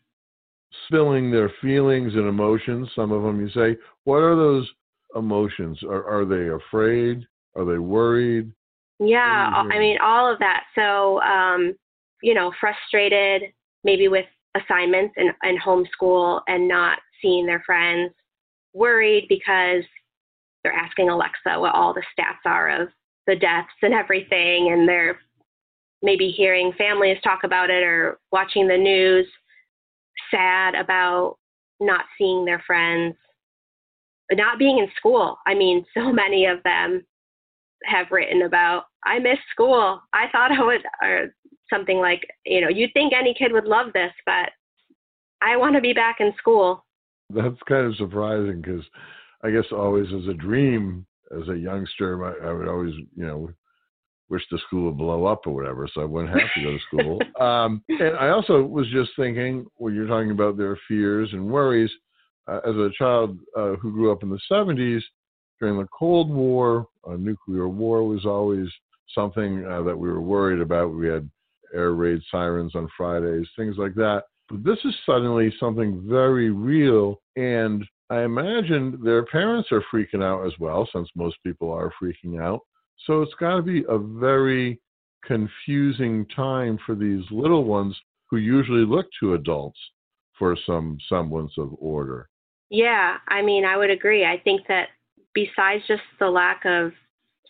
[0.87, 2.88] Spilling their feelings and emotions.
[2.94, 4.68] Some of them you say, what are those
[5.14, 5.79] emotions?
[5.83, 7.27] Are, are they afraid?
[7.55, 8.51] Are they worried?
[8.98, 10.64] Yeah, I mean, all of that.
[10.75, 11.75] So, um,
[12.22, 13.53] you know, frustrated
[13.85, 18.12] maybe with assignments and, and homeschool and not seeing their friends,
[18.75, 19.83] worried because
[20.62, 22.88] they're asking Alexa what all the stats are of
[23.27, 25.18] the deaths and everything, and they're
[26.03, 29.27] maybe hearing families talk about it or watching the news,
[30.31, 31.37] sad about
[31.81, 33.15] not seeing their friends,
[34.33, 35.38] not being in school.
[35.47, 37.05] I mean, so many of them
[37.85, 40.01] have written about, I miss school.
[40.12, 41.35] I thought I would, or
[41.69, 44.51] something like, you know, you'd think any kid would love this, but
[45.41, 46.85] I want to be back in school.
[47.31, 48.85] That's kind of surprising because
[49.43, 53.51] I guess always as a dream as a youngster, I, I would always, you know,
[54.33, 56.79] wish the school would blow up or whatever, so I wouldn't have to go to
[56.88, 57.21] school.
[57.40, 61.90] um, and I also was just thinking when you're talking about their fears and worries,
[62.49, 65.03] uh, as a child uh, who grew up in the 70s
[65.61, 68.68] during the Cold War, a nuclear war was always
[69.14, 70.95] something uh, that we were worried about.
[70.95, 71.31] We had
[71.75, 74.25] air raid sirens on Fridays, things like that.
[74.49, 80.47] But this is suddenly something very real, and I imagine their parents are freaking out
[80.47, 82.61] as well, since most people are freaking out.
[83.07, 84.81] So it's got to be a very
[85.25, 87.99] confusing time for these little ones
[88.31, 89.79] who usually look to adults
[90.39, 92.29] for some semblance of order.
[92.71, 94.25] Yeah, I mean, I would agree.
[94.25, 94.89] I think that
[95.35, 96.93] besides just the lack of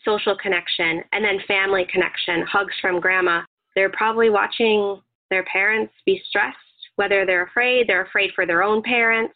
[0.04, 3.42] social connection and then family connection, hugs from grandma,
[3.74, 5.00] they're probably watching
[5.30, 6.56] their parents be stressed,
[6.96, 9.34] whether they're afraid, they're afraid for their own parents,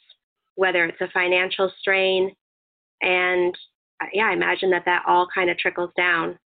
[0.56, 2.34] whether it's a financial strain.
[3.00, 3.56] And
[4.12, 6.38] yeah, I imagine that that all kind of trickles down.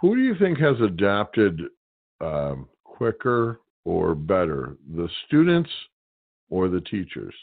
[0.00, 1.60] Who do you think has adapted
[2.20, 5.70] um, quicker or better, the students
[6.50, 7.34] or the teachers?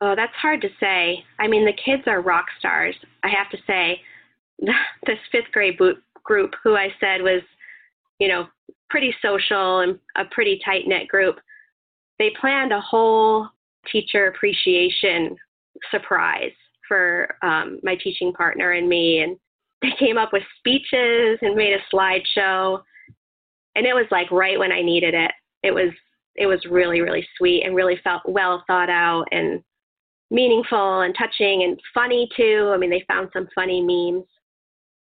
[0.00, 1.24] Oh, that's hard to say.
[1.38, 2.94] I mean, the kids are rock stars.
[3.22, 4.00] I have to say,
[5.06, 5.78] this fifth grade
[6.24, 7.42] group, who I said was,
[8.18, 8.46] you know,
[8.90, 11.36] pretty social and a pretty tight knit group,
[12.18, 13.48] they planned a whole
[13.90, 15.36] teacher appreciation
[15.90, 16.52] surprise
[16.86, 19.20] for um, my teaching partner and me.
[19.20, 19.36] And
[19.82, 22.82] they came up with speeches and made a slideshow.
[23.76, 25.32] And it was like right when I needed it.
[25.62, 25.90] It was
[26.36, 29.62] it was really really sweet and really felt well thought out and
[30.30, 32.70] meaningful and touching and funny too.
[32.74, 34.26] I mean, they found some funny memes,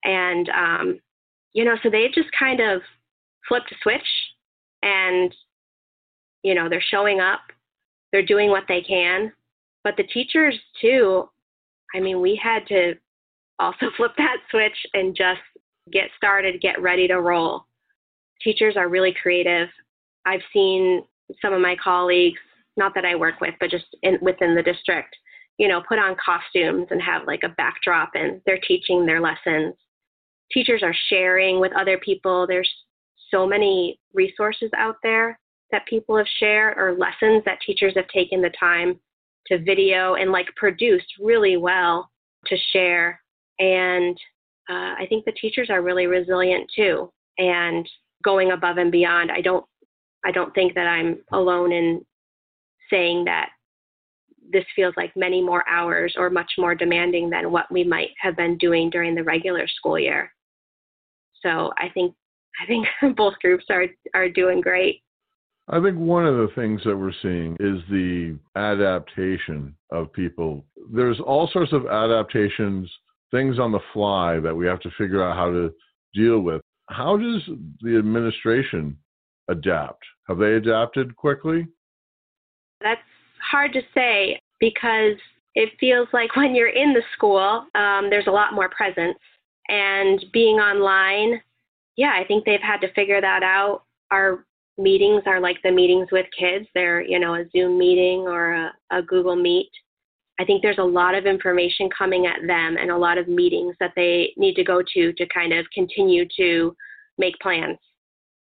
[0.04, 1.00] and um,
[1.54, 2.82] you know, so they just kind of
[3.48, 4.08] flipped a switch,
[4.84, 5.34] and
[6.44, 7.42] you know, they're showing up,
[8.12, 9.32] they're doing what they can,
[9.84, 11.30] but the teachers too.
[11.96, 12.94] I mean, we had to
[13.60, 15.42] also flip that switch and just
[15.92, 17.66] get started, get ready to roll.
[18.44, 19.70] Teachers are really creative.
[20.26, 21.04] I've seen
[21.42, 22.40] some of my colleagues,
[22.76, 25.16] not that I work with, but just in, within the district,
[25.58, 29.74] you know, put on costumes and have like a backdrop and they're teaching their lessons.
[30.52, 32.46] Teachers are sharing with other people.
[32.46, 32.72] There's
[33.32, 35.40] so many resources out there
[35.72, 39.00] that people have shared or lessons that teachers have taken the time
[39.48, 42.10] to video and like produce really well
[42.48, 43.22] to share.
[43.60, 44.18] And
[44.70, 47.88] uh, I think the teachers are really resilient too and
[48.24, 49.32] going above and beyond.
[49.32, 49.66] I don't
[50.26, 52.06] I don't think that I'm alone in
[52.90, 53.50] saying that
[54.52, 58.36] this feels like many more hours or much more demanding than what we might have
[58.36, 60.34] been doing during the regular school year.
[61.42, 62.14] So I think
[62.62, 65.02] I think both groups are are doing great.
[65.70, 70.66] I think one of the things that we're seeing is the adaptation of people.
[70.94, 72.90] There's all sorts of adaptations,
[73.32, 75.74] things on the fly that we have to figure out how to
[76.14, 76.62] deal with.
[76.90, 77.42] How does
[77.82, 78.98] the administration
[79.50, 80.04] adapt?
[80.30, 81.68] Have they adapted quickly?
[82.82, 83.02] That's
[83.52, 85.18] hard to say because
[85.56, 89.18] it feels like when you're in the school, um, there's a lot more presence.
[89.68, 91.42] And being online,
[91.98, 93.84] yeah, I think they've had to figure that out.
[94.12, 94.46] Our
[94.78, 96.68] meetings are like the meetings with kids.
[96.74, 99.70] They're, you know, a Zoom meeting or a, a Google Meet.
[100.40, 103.76] I think there's a lot of information coming at them and a lot of meetings
[103.80, 106.76] that they need to go to to kind of continue to
[107.18, 107.78] make plans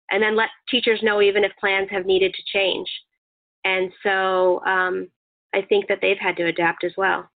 [0.10, 2.88] and then let teachers know even if plans have needed to change.
[3.64, 5.08] And so um,
[5.54, 7.30] I think that they've had to adapt as well.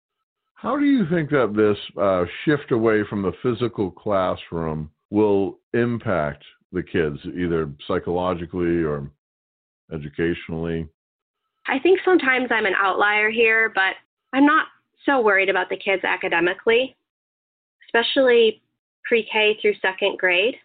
[0.55, 6.43] How do you think that this uh, shift away from the physical classroom will impact
[6.71, 9.09] the kids, either psychologically or
[9.93, 10.87] educationally?
[11.67, 13.95] I think sometimes I'm an outlier here, but
[14.33, 14.67] I'm not
[15.05, 16.95] so worried about the kids academically,
[17.87, 18.61] especially
[19.03, 20.55] pre K through second grade.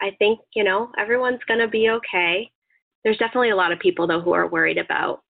[0.00, 2.50] I think, you know, everyone's going to be okay.
[3.02, 5.22] There's definitely a lot of people, though, who are worried about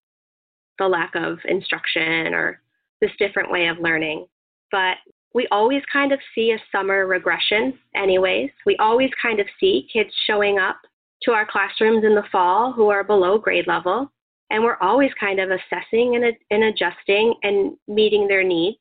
[0.77, 2.61] the lack of instruction or
[3.01, 4.27] this different way of learning.
[4.71, 4.97] But
[5.33, 8.49] we always kind of see a summer regression, anyways.
[8.65, 10.77] We always kind of see kids showing up
[11.23, 14.11] to our classrooms in the fall who are below grade level.
[14.49, 18.77] And we're always kind of assessing and, and adjusting and meeting their needs.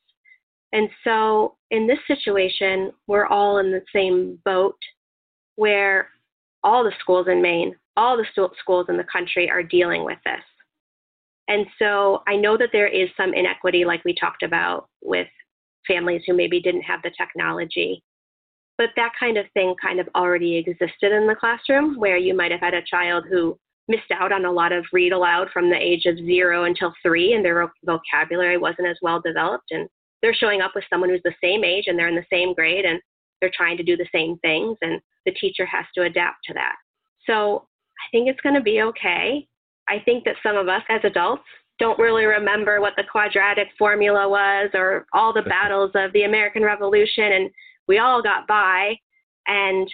[0.72, 4.78] And so in this situation, we're all in the same boat
[5.56, 6.08] where
[6.62, 10.42] all the schools in Maine, all the schools in the country are dealing with this.
[11.48, 15.28] And so I know that there is some inequity, like we talked about, with
[15.88, 18.02] families who maybe didn't have the technology.
[18.76, 22.52] But that kind of thing kind of already existed in the classroom, where you might
[22.52, 23.58] have had a child who
[23.88, 27.32] missed out on a lot of read aloud from the age of zero until three,
[27.32, 29.70] and their vocabulary wasn't as well developed.
[29.70, 29.88] And
[30.22, 32.84] they're showing up with someone who's the same age and they're in the same grade
[32.84, 33.00] and
[33.40, 34.76] they're trying to do the same things.
[34.82, 36.76] And the teacher has to adapt to that.
[37.26, 37.66] So
[37.98, 39.46] I think it's going to be okay.
[39.88, 41.44] I think that some of us as adults
[41.78, 46.62] don't really remember what the quadratic formula was or all the battles of the American
[46.62, 47.50] Revolution, and
[47.86, 48.94] we all got by,
[49.46, 49.88] and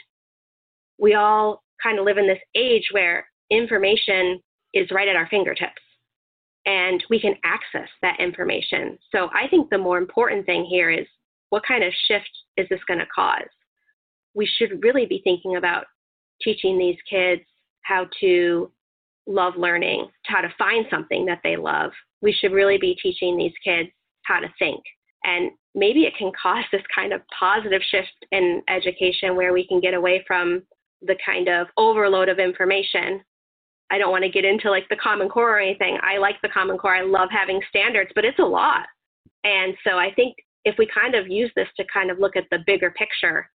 [0.99, 4.41] we all kind of live in this age where information
[4.72, 5.82] is right at our fingertips
[6.66, 8.99] and we can access that information.
[9.12, 11.07] So I think the more important thing here is
[11.51, 13.49] what kind of shift is this going to cause?
[14.35, 15.87] we should really be thinking about
[16.43, 17.43] teaching these kids
[17.82, 18.70] how to
[19.26, 21.90] love learning, how to find something that they love.
[22.22, 23.88] We should really be teaching these kids
[24.24, 24.82] how to think.
[25.24, 29.80] And maybe it can cause this kind of positive shift in education where we can
[29.80, 30.62] get away from
[31.02, 33.22] the kind of overload of information.
[33.90, 35.98] I don't want to get into like the Common Core or anything.
[36.02, 36.94] I like the Common Core.
[36.94, 38.86] I love having standards, but it's a lot.
[39.44, 42.44] And so I think if we kind of use this to kind of look at
[42.50, 43.50] the bigger picture,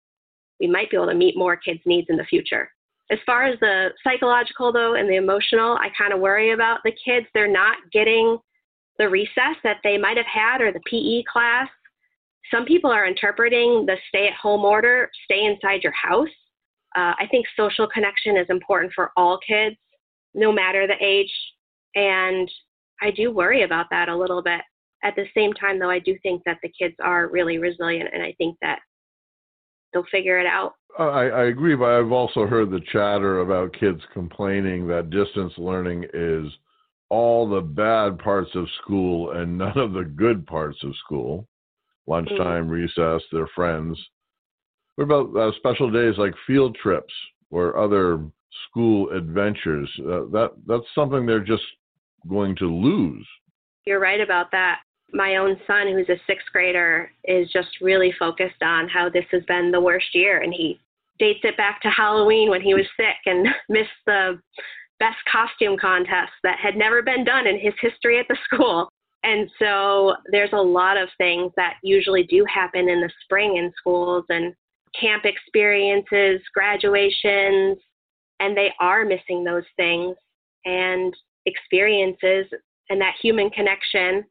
[0.60, 2.70] we might be able to meet more kids' needs in the future.
[3.10, 6.92] As far as the psychological, though, and the emotional, I kind of worry about the
[7.04, 7.26] kids.
[7.32, 8.38] They're not getting
[8.98, 11.68] the recess that they might have had or the PE class.
[12.50, 16.28] Some people are interpreting the stay at home order, stay inside your house.
[16.96, 19.76] Uh, I think social connection is important for all kids,
[20.34, 21.32] no matter the age.
[21.94, 22.50] And
[23.00, 24.60] I do worry about that a little bit.
[25.04, 28.22] At the same time, though, I do think that the kids are really resilient, and
[28.22, 28.80] I think that
[29.92, 30.74] they'll figure it out.
[30.98, 36.06] I, I agree, but I've also heard the chatter about kids complaining that distance learning
[36.12, 36.46] is
[37.10, 41.46] all the bad parts of school and none of the good parts of school.
[42.06, 42.70] Lunchtime, mm-hmm.
[42.70, 43.98] recess, their friends.
[44.96, 47.12] What about uh, special days like field trips
[47.50, 48.24] or other
[48.68, 49.88] school adventures?
[50.00, 51.62] Uh, that that's something they're just
[52.28, 53.26] going to lose.
[53.84, 54.80] You're right about that
[55.12, 59.42] my own son, who's a sixth grader, is just really focused on how this has
[59.44, 60.42] been the worst year.
[60.42, 60.80] And he
[61.18, 64.40] dates it back to Halloween when he was sick and missed the
[64.98, 68.88] best costume contest that had never been done in his history at the school.
[69.24, 73.72] And so there's a lot of things that usually do happen in the spring in
[73.76, 74.54] schools and
[74.98, 77.78] camp experiences, graduations,
[78.40, 80.16] and they are missing those things
[80.64, 81.14] and
[81.46, 82.46] experiences
[82.90, 84.24] and that human connection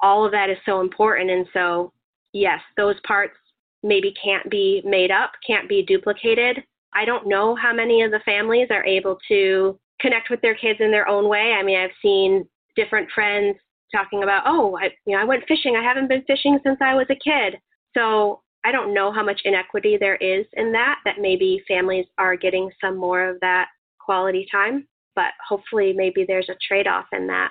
[0.00, 1.30] all of that is so important.
[1.30, 1.92] And so,
[2.32, 3.34] yes, those parts
[3.82, 6.62] maybe can't be made up, can't be duplicated.
[6.94, 10.80] I don't know how many of the families are able to connect with their kids
[10.80, 11.54] in their own way.
[11.58, 12.46] I mean, I've seen
[12.76, 13.56] different friends
[13.94, 15.76] talking about, oh, I, you know, I went fishing.
[15.76, 17.58] I haven't been fishing since I was a kid.
[17.96, 22.36] So I don't know how much inequity there is in that, that maybe families are
[22.36, 23.68] getting some more of that
[23.98, 27.50] quality time, but hopefully maybe there's a trade off in that.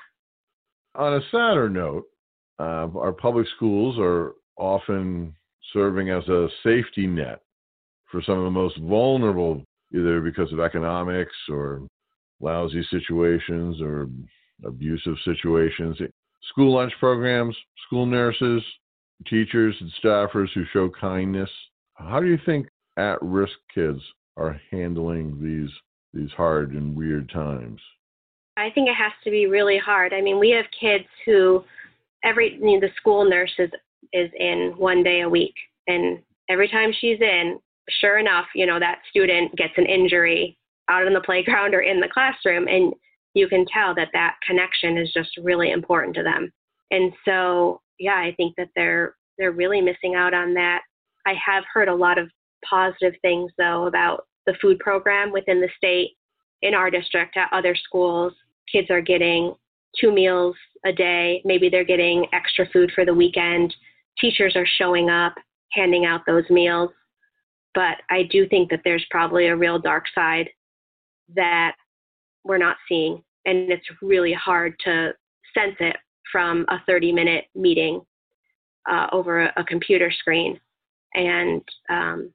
[0.95, 2.05] On a sadder note,
[2.59, 5.35] uh, our public schools are often
[5.73, 7.41] serving as a safety net
[8.11, 11.81] for some of the most vulnerable, either because of economics or
[12.39, 14.07] lousy situations or
[14.65, 15.97] abusive situations.
[16.49, 17.55] School lunch programs,
[17.85, 18.63] school nurses,
[19.27, 21.49] teachers, and staffers who show kindness.
[21.95, 23.99] How do you think at risk kids
[24.37, 25.71] are handling these
[26.13, 27.79] these hard and weird times?
[28.55, 30.13] I think it has to be really hard.
[30.13, 31.63] I mean, we have kids who
[32.27, 33.71] every you know, the school nurse is
[34.13, 35.55] is in one day a week,
[35.87, 36.19] and
[36.49, 37.59] every time she's in,
[38.01, 40.57] sure enough, you know that student gets an injury
[40.89, 42.93] out on the playground or in the classroom, and
[43.33, 46.51] you can tell that that connection is just really important to them.
[46.91, 50.81] And so, yeah, I think that they're they're really missing out on that.
[51.25, 52.29] I have heard a lot of
[52.67, 56.11] positive things though about the food program within the state
[56.61, 58.33] in our district at other schools.
[58.71, 59.53] Kids are getting
[59.99, 61.41] two meals a day.
[61.45, 63.73] Maybe they're getting extra food for the weekend.
[64.19, 65.35] Teachers are showing up,
[65.71, 66.91] handing out those meals.
[67.73, 70.49] But I do think that there's probably a real dark side
[71.35, 71.75] that
[72.43, 73.23] we're not seeing.
[73.45, 75.13] And it's really hard to
[75.53, 75.95] sense it
[76.31, 78.01] from a 30 minute meeting
[78.89, 80.59] uh, over a, a, computer screen.
[81.13, 82.33] And um,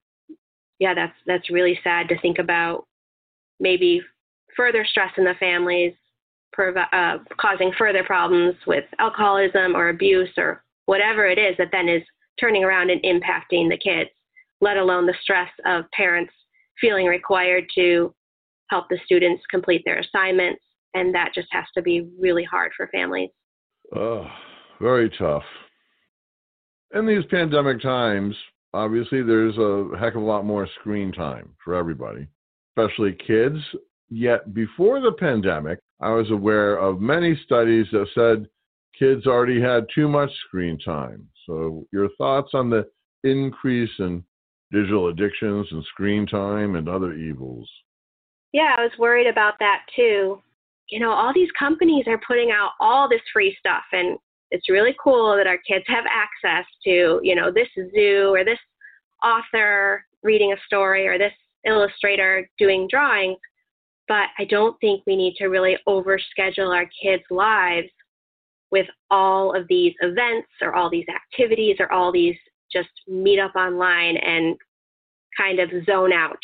[0.79, 2.87] yeah, that's, that's really sad to think about
[3.61, 4.03] maybe
[4.57, 5.95] further stress in the families
[6.59, 12.03] uh, causing further problems with alcoholism or abuse or whatever it is that then is
[12.41, 14.11] turning around and impacting the kids,
[14.61, 16.33] let alone the stress of parents
[16.81, 18.15] feeling required to
[18.69, 20.63] help the students complete their assignments.
[20.95, 23.31] And that just has to be really hard for families.
[23.95, 24.27] Oh,
[24.81, 25.45] very tough.
[26.95, 28.35] In these pandemic times,
[28.75, 32.27] obviously, there's a heck of a lot more screen time for everybody,
[32.77, 33.57] especially kids.
[34.11, 38.49] Yet before the pandemic, I was aware of many studies that said
[38.99, 41.29] kids already had too much screen time.
[41.47, 42.87] So, your thoughts on the
[43.25, 44.25] increase in
[44.73, 47.71] digital addictions and screen time and other evils?
[48.53, 50.43] Yeah, I was worried about that too.
[50.89, 54.19] You know, all these companies are putting out all this free stuff, and
[54.51, 58.59] it's really cool that our kids have access to, you know, this zoo or this
[59.25, 61.33] author reading a story or this
[61.65, 63.39] illustrator doing drawings
[64.09, 67.89] but I don't think we need to really overschedule our kids' lives
[68.71, 72.37] with all of these events or all these activities or all these
[72.73, 74.57] just meet up online and
[75.37, 76.39] kind of zone out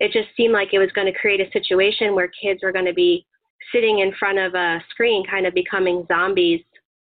[0.00, 2.84] it just seemed like it was going to create a situation where kids were going
[2.84, 3.26] to be
[3.72, 6.60] sitting in front of a screen, kind of becoming zombies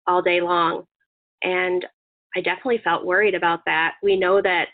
[0.07, 0.85] all day long.
[1.43, 1.87] And
[2.37, 3.95] I definitely felt worried about that.
[4.03, 4.69] We know that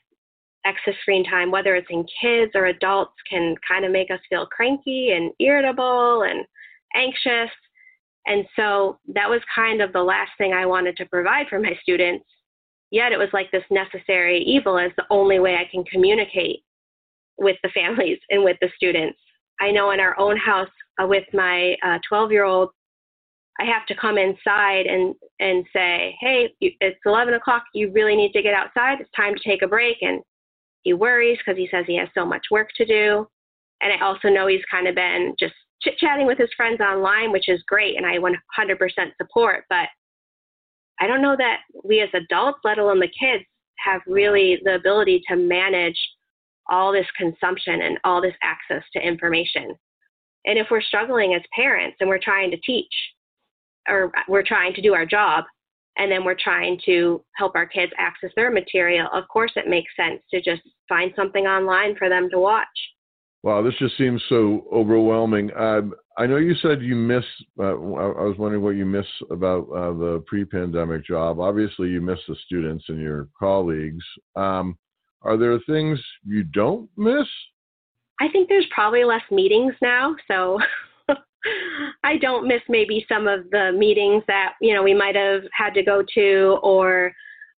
[0.67, 4.47] excess screen time, whether it's in kids or adults, can kind of make us feel
[4.47, 6.45] cranky and irritable and
[6.95, 7.51] anxious.
[8.27, 11.79] And so that was kind of the last thing I wanted to provide for my
[11.81, 12.25] students.
[12.91, 16.61] Yet it was like this necessary evil as the only way I can communicate
[17.39, 19.19] with the families and with the students.
[19.61, 20.69] I know in our own house
[21.01, 21.77] uh, with my
[22.09, 22.71] 12 uh, year old,
[23.59, 27.65] I have to come inside and, and say, hey, it's 11 o'clock.
[27.73, 29.01] You really need to get outside.
[29.01, 29.97] It's time to take a break.
[30.03, 30.21] And
[30.87, 33.27] he worries because he says he has so much work to do.
[33.81, 37.33] And I also know he's kind of been just chit chatting with his friends online,
[37.33, 37.97] which is great.
[37.97, 38.37] And I 100%
[39.21, 39.65] support.
[39.69, 39.89] But
[41.01, 43.43] I don't know that we as adults, let alone the kids,
[43.79, 45.99] have really the ability to manage
[46.71, 49.75] all this consumption and all this access to information.
[50.45, 52.95] And if we're struggling as parents and we're trying to teach,
[53.89, 55.47] or we're trying to do our job,
[55.97, 59.91] and then we're trying to help our kids access their material, of course it makes
[59.97, 62.67] sense to just find something online for them to watch.
[63.43, 65.51] Wow, this just seems so overwhelming.
[65.57, 67.25] Um, I know you said you miss.
[67.59, 71.39] Uh, I was wondering what you miss about uh, the pre-pandemic job.
[71.39, 74.05] Obviously, you miss the students and your colleagues.
[74.35, 74.77] Um,
[75.23, 77.27] are there things you don't miss?
[78.21, 80.59] I think there's probably less meetings now, so
[82.05, 85.75] I don't miss maybe some of the meetings that you know we might have had
[85.75, 87.13] to go to, or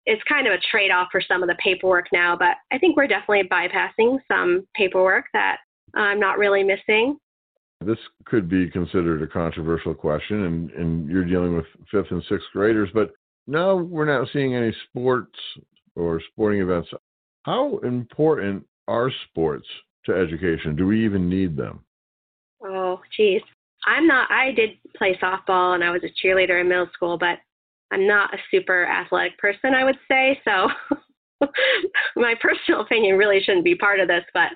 [0.06, 2.36] it's kind of a trade-off for some of the paperwork now.
[2.36, 5.58] But I think we're definitely bypassing some paperwork that
[5.94, 7.18] I'm not really missing.
[7.84, 12.46] This could be considered a controversial question, and, and you're dealing with fifth and sixth
[12.52, 13.12] graders, but
[13.46, 15.38] now we're not seeing any sports
[15.94, 16.88] or sporting events
[17.48, 19.66] how important are sports
[20.04, 20.76] to education?
[20.76, 21.80] Do we even need them?
[22.62, 23.40] Oh, geez.
[23.88, 27.38] I'm not, I did play softball and I was a cheerleader in middle school, but
[27.90, 30.40] I'm not a super athletic person, I would say.
[30.44, 30.68] So
[32.16, 34.50] my personal opinion really shouldn't be part of this, but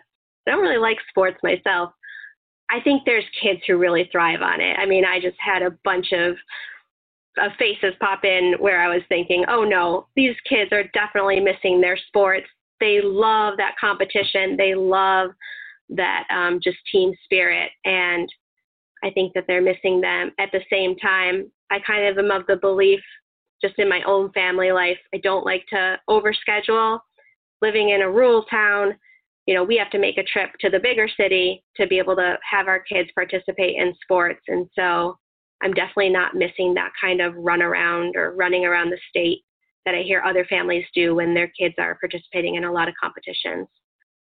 [0.46, 1.92] I don't really like sports myself.
[2.70, 4.76] I think there's kids who really thrive on it.
[4.78, 6.36] I mean, I just had a bunch of
[7.38, 11.80] of faces pop in where I was thinking, oh no, these kids are definitely missing
[11.80, 12.46] their sports
[12.82, 14.56] they love that competition.
[14.58, 15.30] They love
[15.90, 17.70] that um, just team spirit.
[17.84, 18.28] And
[19.02, 20.32] I think that they're missing them.
[20.38, 23.00] At the same time, I kind of am of the belief,
[23.60, 26.98] just in my own family life, I don't like to overschedule.
[27.60, 28.94] Living in a rural town,
[29.46, 32.16] you know, we have to make a trip to the bigger city to be able
[32.16, 34.40] to have our kids participate in sports.
[34.48, 35.16] And so
[35.62, 39.42] I'm definitely not missing that kind of run around or running around the state
[39.84, 42.94] that I hear other families do when their kids are participating in a lot of
[43.00, 43.66] competitions.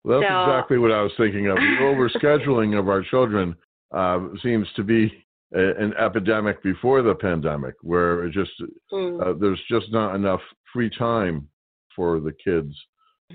[0.03, 1.55] Well, that's so, exactly what I was thinking of.
[1.55, 1.61] The
[2.21, 3.55] overscheduling of our children
[3.91, 5.11] uh, seems to be
[5.53, 8.51] a, an epidemic before the pandemic, where it just
[8.91, 9.21] mm.
[9.21, 10.41] uh, there's just not enough
[10.73, 11.47] free time
[11.95, 12.73] for the kids.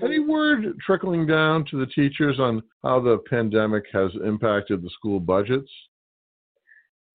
[0.03, 5.19] Any word trickling down to the teachers on how the pandemic has impacted the school
[5.19, 5.69] budgets?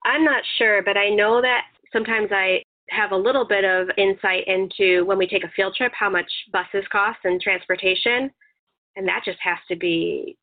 [0.05, 1.62] I'm not sure, but I know that
[1.93, 5.93] sometimes I have a little bit of insight into when we take a field trip
[5.99, 8.30] how much buses cost and transportation
[8.99, 10.36] and that just has to be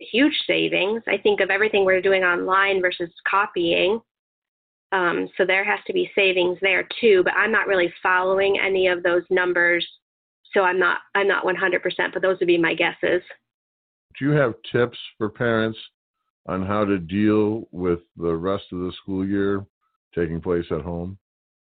[0.00, 1.02] huge savings.
[1.06, 4.00] I think of everything we're doing online versus copying.
[4.92, 8.88] Um, so there has to be savings there too but i'm not really following any
[8.88, 9.86] of those numbers.
[10.52, 11.80] So i'm not i'm not 100%
[12.12, 13.22] but those would be my guesses.
[14.18, 15.78] Do you have tips for parents
[16.46, 19.64] on how to deal with the rest of the school year
[20.14, 21.18] taking place at home?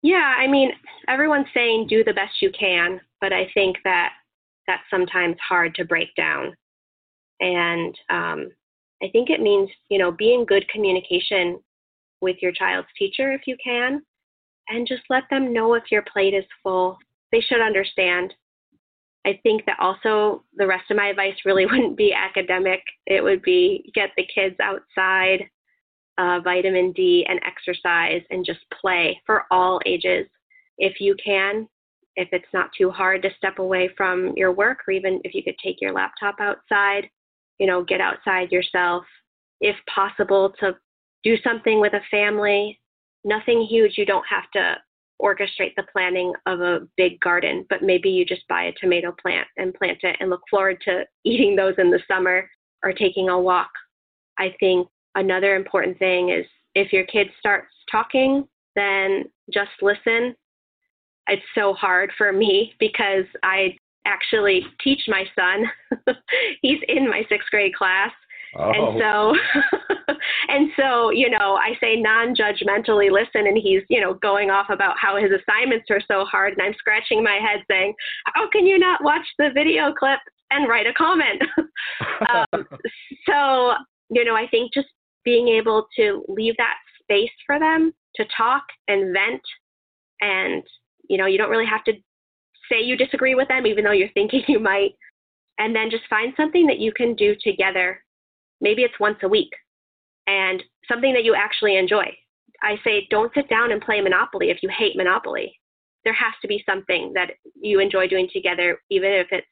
[0.03, 0.71] Yeah, I mean,
[1.07, 4.11] everyone's saying do the best you can, but I think that
[4.67, 6.55] that's sometimes hard to break down.
[7.39, 8.49] And um,
[9.03, 11.59] I think it means, you know, be in good communication
[12.21, 14.01] with your child's teacher if you can,
[14.69, 16.97] and just let them know if your plate is full.
[17.31, 18.33] They should understand.
[19.25, 22.81] I think that also the rest of my advice really wouldn't be academic.
[23.05, 25.45] It would be get the kids outside,
[26.17, 30.27] uh, vitamin D, and exercise, and just play for all ages.
[30.77, 31.67] If you can,
[32.15, 35.43] if it's not too hard to step away from your work, or even if you
[35.43, 37.09] could take your laptop outside,
[37.59, 39.03] you know, get outside yourself.
[39.61, 40.75] If possible, to
[41.25, 42.79] do something with a family.
[43.25, 43.97] Nothing huge.
[43.97, 44.75] You don't have to
[45.21, 49.47] orchestrate the planning of a big garden, but maybe you just buy a tomato plant
[49.57, 52.49] and plant it and look forward to eating those in the summer
[52.83, 53.71] or taking a walk.
[54.37, 56.45] I think another important thing is
[56.75, 60.35] if your kid starts talking, then just listen.
[61.27, 63.75] It's so hard for me because I
[64.05, 65.65] actually teach my son.
[66.61, 68.11] He's in my sixth grade class,
[68.57, 68.71] Oh.
[68.71, 70.13] And so,
[70.49, 74.95] and so, you know, I say non-judgmentally listen, and he's, you know, going off about
[74.99, 77.93] how his assignments are so hard, and I'm scratching my head saying,
[78.33, 80.19] "How can you not watch the video clip
[80.51, 81.41] and write a comment?"
[82.29, 82.65] um,
[83.27, 83.73] so,
[84.09, 84.87] you know, I think just
[85.25, 89.41] being able to leave that space for them to talk and vent,
[90.21, 90.63] and
[91.09, 91.93] you know, you don't really have to
[92.71, 94.95] say you disagree with them, even though you're thinking you might,
[95.57, 97.99] and then just find something that you can do together
[98.61, 99.51] Maybe it's once a week
[100.27, 102.05] and something that you actually enjoy.
[102.61, 105.53] I say don't sit down and play Monopoly if you hate Monopoly.
[106.03, 109.47] There has to be something that you enjoy doing together, even if it's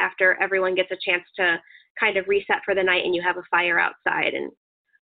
[0.00, 1.60] after everyone gets a chance to
[1.98, 4.50] kind of reset for the night and you have a fire outside and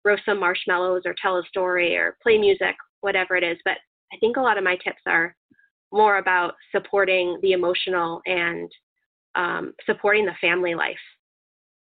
[0.04, 3.58] roast some marshmallows or tell a story or play music, whatever it is.
[3.66, 3.78] But
[4.14, 5.36] I think a lot of my tips are
[5.92, 8.70] more about supporting the emotional and
[9.36, 10.98] um, supporting the family life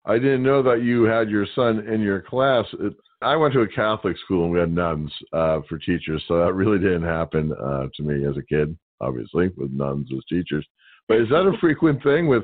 [0.05, 2.65] I didn't know that you had your son in your class.
[2.81, 6.39] It, I went to a Catholic school and we had nuns uh, for teachers, so
[6.39, 10.67] that really didn't happen uh, to me as a kid, obviously, with nuns as teachers.
[11.07, 12.43] But is that a frequent thing with,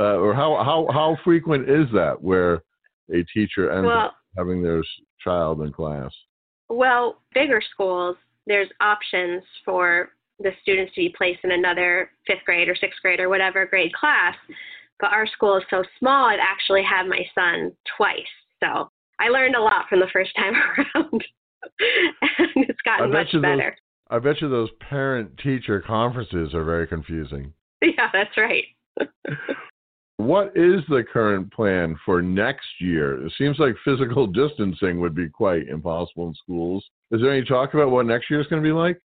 [0.00, 2.62] uh, or how how how frequent is that where
[3.14, 4.82] a teacher ends well, up having their
[5.22, 6.10] child in class?
[6.68, 8.16] Well, bigger schools,
[8.48, 13.20] there's options for the students to be placed in another fifth grade or sixth grade
[13.20, 14.34] or whatever grade class
[15.00, 18.20] but our school is so small, I've actually had my son twice.
[18.62, 20.54] So I learned a lot from the first time
[20.94, 21.24] around.
[22.38, 23.76] and it's gotten much better.
[24.10, 27.52] Those, I bet you those parent teacher conferences are very confusing.
[27.82, 28.64] Yeah, that's right.
[30.16, 33.24] what is the current plan for next year?
[33.24, 36.82] It seems like physical distancing would be quite impossible in schools.
[37.10, 38.98] Is there any talk about what next year is going to be like?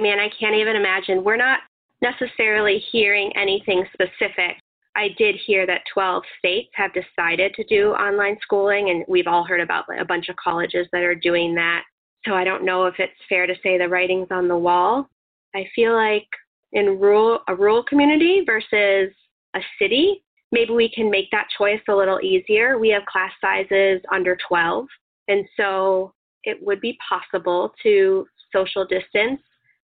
[0.00, 1.24] Man, I can't even imagine.
[1.24, 1.60] We're not
[2.00, 4.56] necessarily hearing anything specific
[4.98, 9.44] I did hear that 12 states have decided to do online schooling, and we've all
[9.44, 11.84] heard about a bunch of colleges that are doing that.
[12.26, 15.08] So I don't know if it's fair to say the writing's on the wall.
[15.54, 16.26] I feel like
[16.72, 19.14] in rural a rural community versus
[19.54, 22.76] a city, maybe we can make that choice a little easier.
[22.76, 24.86] We have class sizes under 12,
[25.28, 29.40] and so it would be possible to social distance.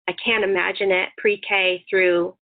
[0.08, 2.34] I can't imagine it pre-K through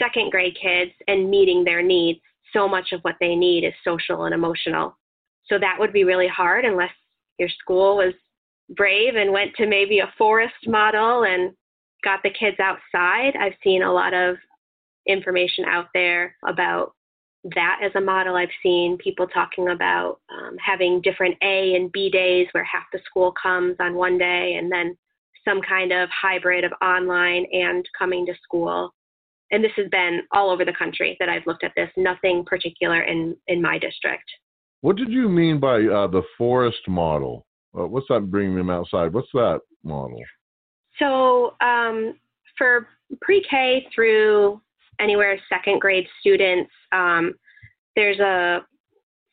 [0.00, 2.20] second grade kids and meeting their needs.
[2.52, 4.96] So much of what they need is social and emotional.
[5.46, 6.92] So that would be really hard unless
[7.38, 8.14] your school was
[8.76, 11.52] brave and went to maybe a forest model and
[12.04, 13.34] got the kids outside.
[13.40, 14.36] I've seen a lot of
[15.06, 16.92] information out there about
[17.54, 18.36] that as a model.
[18.36, 23.00] I've seen people talking about um, having different A and B days where half the
[23.06, 24.96] school comes on one day and then
[25.46, 28.92] some kind of hybrid of online and coming to school
[29.50, 33.02] and this has been all over the country that I've looked at this, nothing particular
[33.02, 34.24] in, in my district.
[34.82, 37.46] What did you mean by uh, the forest model?
[37.78, 39.12] Uh, what's that bringing them outside?
[39.12, 40.20] What's that model?
[40.98, 42.14] So, um,
[42.56, 42.88] for
[43.20, 44.60] pre K through
[45.00, 47.34] anywhere second grade students, um,
[47.96, 48.60] there's a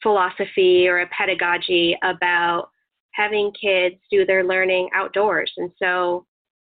[0.01, 2.69] philosophy or a pedagogy about
[3.15, 5.51] having kids do their learning outdoors.
[5.57, 6.25] And so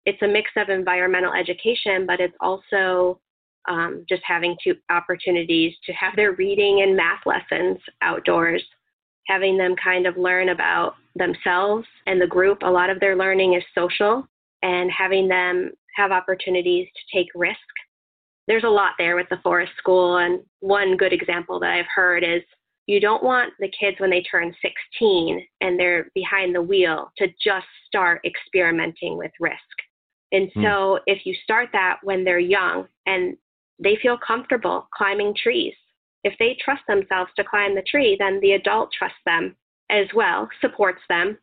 [0.05, 3.19] it's a mix of environmental education, but it's also
[3.67, 8.63] um, just having two opportunities to have their reading and math lessons outdoors,
[9.27, 12.59] having them kind of learn about themselves and the group.
[12.61, 14.25] A lot of their learning is social,
[14.63, 17.57] and having them have opportunities to take risk.
[18.47, 22.23] There's a lot there with the forest school, and one good example that I've heard
[22.23, 22.41] is
[22.89, 27.27] you don't want the kids when they turn 16 and they're behind the wheel to
[27.41, 29.59] just start experimenting with risk.
[30.31, 30.63] And hmm.
[30.63, 30.99] so, mm.
[31.05, 33.37] if you start that when they're young and
[33.77, 35.75] they feel comfortable climbing trees.
[36.23, 39.55] If they trust themselves to climb the tree, then the adult trusts them
[39.91, 41.37] as well, supports them,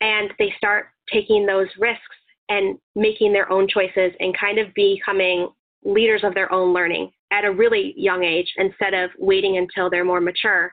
[0.00, 2.16] and they start taking those risks
[2.48, 5.48] and making their own choices and kind of becoming
[5.84, 10.04] leaders of their own learning at a really young age instead of waiting until they're
[10.04, 10.72] more mature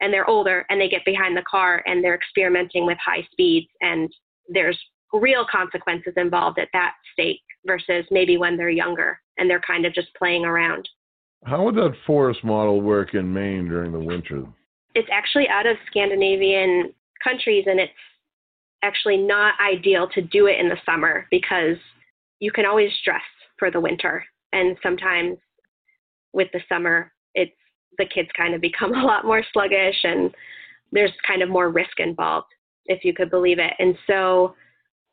[0.00, 3.68] and they're older and they get behind the car and they're experimenting with high speeds
[3.80, 4.12] and
[4.48, 4.78] there's
[5.12, 9.94] real consequences involved at that state versus maybe when they're younger and they're kind of
[9.94, 10.88] just playing around.
[11.44, 14.44] How would that forest model work in Maine during the winter?
[14.94, 16.92] It's actually out of Scandinavian
[17.22, 17.92] countries and it's
[18.82, 21.76] actually not ideal to do it in the summer because
[22.40, 23.22] you can always dress
[23.58, 25.36] for the winter and sometimes
[26.32, 27.52] with the summer it's
[27.96, 30.34] the kids kind of become a lot more sluggish and
[30.92, 32.48] there's kind of more risk involved
[32.86, 34.54] if you could believe it and so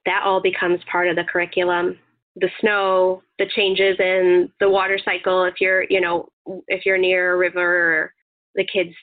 [0.05, 1.97] that all becomes part of the curriculum
[2.36, 5.45] the snow, the changes in the water cycle.
[5.45, 6.28] If you're, you know,
[6.67, 8.13] if you're near a river,
[8.55, 8.93] the kids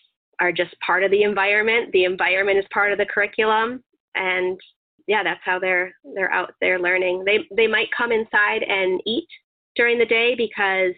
[0.40, 1.90] are just part of the environment.
[1.92, 3.82] The environment is part of the curriculum,
[4.14, 4.58] and
[5.06, 7.24] yeah, that's how they're they're out there learning.
[7.24, 9.28] They they might come inside and eat
[9.76, 10.92] during the day because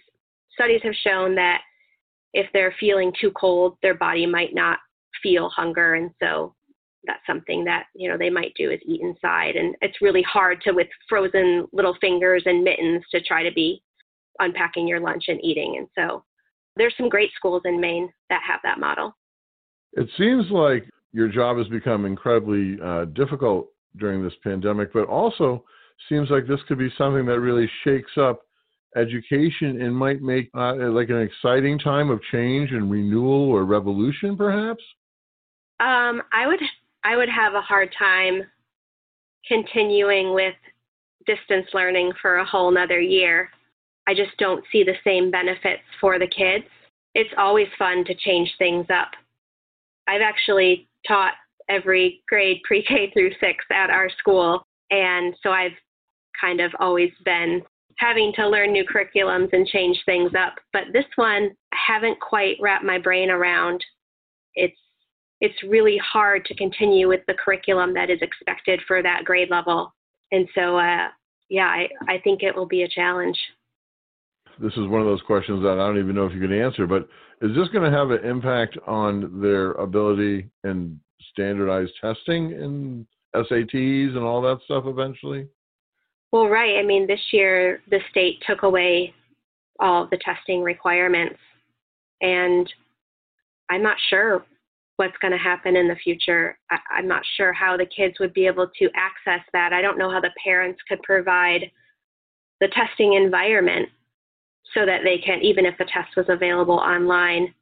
[0.52, 1.60] studies have shown that
[2.34, 4.78] if they're feeling too cold, their body might not
[5.22, 6.54] feel hunger, and so
[7.06, 9.56] that's something that you know they might do is eat inside.
[9.56, 13.82] And it's really hard to with frozen little fingers and mittens to try to be
[14.40, 15.76] unpacking your lunch and eating.
[15.78, 16.24] And so
[16.76, 19.16] there's some great schools in Maine that have that model.
[19.92, 25.64] It seems like your job has become incredibly uh, difficult during this pandemic, but also
[26.08, 28.42] seems like this could be something that really shakes up
[28.96, 34.36] education and might make uh, like an exciting time of change and renewal or revolution,
[34.36, 34.82] perhaps.
[35.80, 36.60] Um, I would
[37.04, 38.42] I would have a hard time
[39.46, 40.54] continuing with
[41.26, 43.50] distance learning for a whole nother year.
[44.06, 46.64] I just don't see the same benefits for the kids.
[47.14, 49.10] It's always fun to change things up.
[50.06, 51.34] I've actually taught
[51.68, 55.72] every grade pre K through six at our school, and so I've
[56.40, 57.62] kind of always been
[57.98, 60.54] having to learn new curriculums and change things up.
[60.72, 63.84] But this one, I haven't quite wrapped my brain around.
[64.54, 64.76] It's
[65.40, 69.92] it's really hard to continue with the curriculum that is expected for that grade level.
[70.32, 71.08] And so, uh,
[71.50, 73.36] yeah, I, I think it will be a challenge
[74.60, 76.86] this is one of those questions that I don't even know if you can answer,
[76.86, 77.08] but
[77.40, 81.00] is this going to have an impact on their ability in
[81.32, 85.48] standardized testing and SATs and all that stuff eventually?
[86.34, 86.78] Well, right.
[86.78, 89.14] I mean, this year the state took away
[89.78, 91.38] all the testing requirements,
[92.22, 92.68] and
[93.70, 94.44] I'm not sure
[94.96, 96.58] what's going to happen in the future.
[96.72, 99.72] I, am not sure how the kids would be able to access that.
[99.72, 101.70] I don't know how the parents could provide
[102.60, 103.88] the testing environment
[104.74, 107.54] so that they can, even if the test was available online.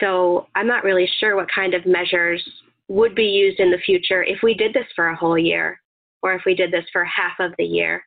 [0.00, 2.42] So I'm not really sure what kind of measures
[2.88, 5.80] would be used in the future if we did this for a whole year
[6.22, 8.02] or if we did this for half of the year.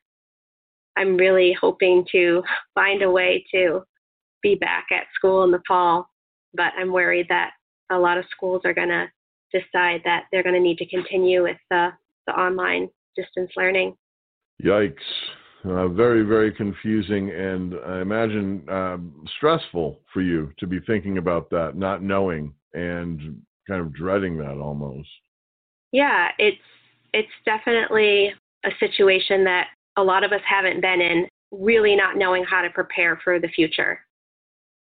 [0.97, 2.43] I'm really hoping to
[2.76, 3.84] find a way to
[4.43, 6.09] be back at school in the fall,
[6.53, 7.51] but I'm worried that
[7.91, 9.07] a lot of schools are going to
[9.53, 11.89] decide that they're going to need to continue with the,
[12.28, 13.95] the online distance learning.
[14.64, 14.95] Yikes.
[15.64, 18.97] Uh, very, very confusing, and I imagine uh,
[19.38, 24.57] stressful for you to be thinking about that, not knowing, and kind of dreading that
[24.57, 25.07] almost.
[25.91, 26.57] Yeah, it's
[27.14, 28.34] it's definitely
[28.66, 31.28] a situation that a lot of us haven't been in.
[31.51, 33.99] Really, not knowing how to prepare for the future.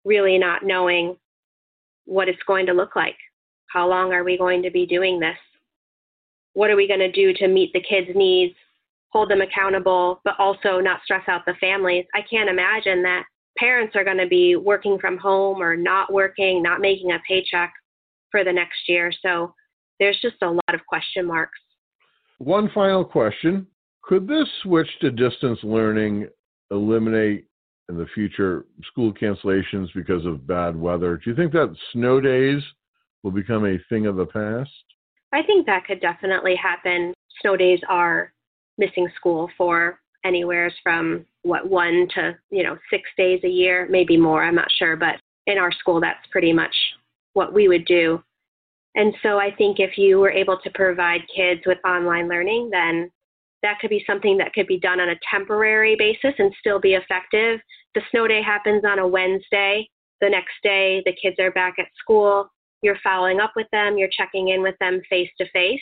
[0.04, 1.16] Really, not knowing
[2.06, 3.16] what it's going to look like.
[3.68, 5.36] How long are we going to be doing this?
[6.54, 8.54] What are we going to do to meet the kids' needs
[9.16, 12.04] hold them accountable, but also not stress out the families.
[12.14, 13.24] I can't imagine that
[13.56, 17.72] parents are going to be working from home or not working, not making a paycheck
[18.30, 19.10] for the next year.
[19.22, 19.54] So
[19.98, 21.58] there's just a lot of question marks.
[22.38, 23.66] One final question
[24.02, 26.28] Could this switch to distance learning
[26.70, 27.46] eliminate
[27.88, 31.16] in the future school cancellations because of bad weather?
[31.16, 32.62] Do you think that snow days
[33.22, 34.70] will become a thing of the past?
[35.32, 37.14] I think that could definitely happen.
[37.40, 38.32] Snow days are
[38.78, 44.16] missing school for anywheres from what one to you know six days a year maybe
[44.16, 45.14] more i'm not sure but
[45.46, 46.74] in our school that's pretty much
[47.34, 48.20] what we would do
[48.96, 53.10] and so i think if you were able to provide kids with online learning then
[53.62, 56.94] that could be something that could be done on a temporary basis and still be
[56.94, 57.58] effective.
[57.94, 59.88] The snow day happens on a wednesday.
[60.20, 62.48] The next day the kids are back at school.
[62.82, 63.96] You're following up with them.
[63.96, 65.80] You're checking in with them face to face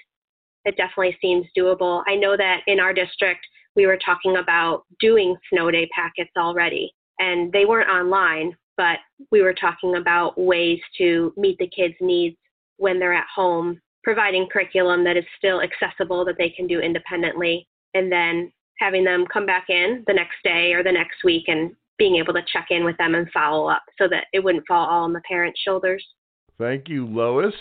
[0.65, 2.03] it definitely seems doable.
[2.07, 3.47] I know that in our district,
[3.77, 8.99] we were talking about doing snow day packets already, and they weren't online, but
[9.31, 12.37] we were talking about ways to meet the kids' needs
[12.77, 17.67] when they're at home, providing curriculum that is still accessible that they can do independently,
[17.95, 21.73] and then having them come back in the next day or the next week and
[21.97, 24.87] being able to check in with them and follow up so that it wouldn't fall
[24.89, 26.05] all on the parents' shoulders.
[26.59, 27.55] Thank you, Lois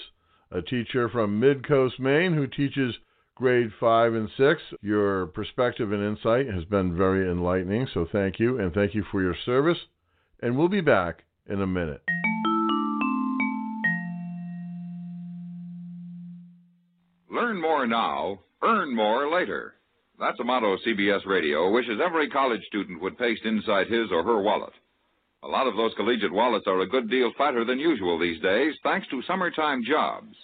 [0.53, 2.95] a teacher from Midcoast, Maine, who teaches
[3.35, 4.61] grade five and six.
[4.81, 9.21] Your perspective and insight has been very enlightening, so thank you, and thank you for
[9.21, 9.79] your service.
[10.41, 12.03] And we'll be back in a minute.
[17.53, 19.75] Learn more now, earn more later.
[20.19, 24.41] That's a motto CBS Radio wishes every college student would paste inside his or her
[24.41, 24.73] wallet.
[25.43, 28.73] A lot of those collegiate wallets are a good deal fatter than usual these days,
[28.81, 30.35] thanks to summertime jobs.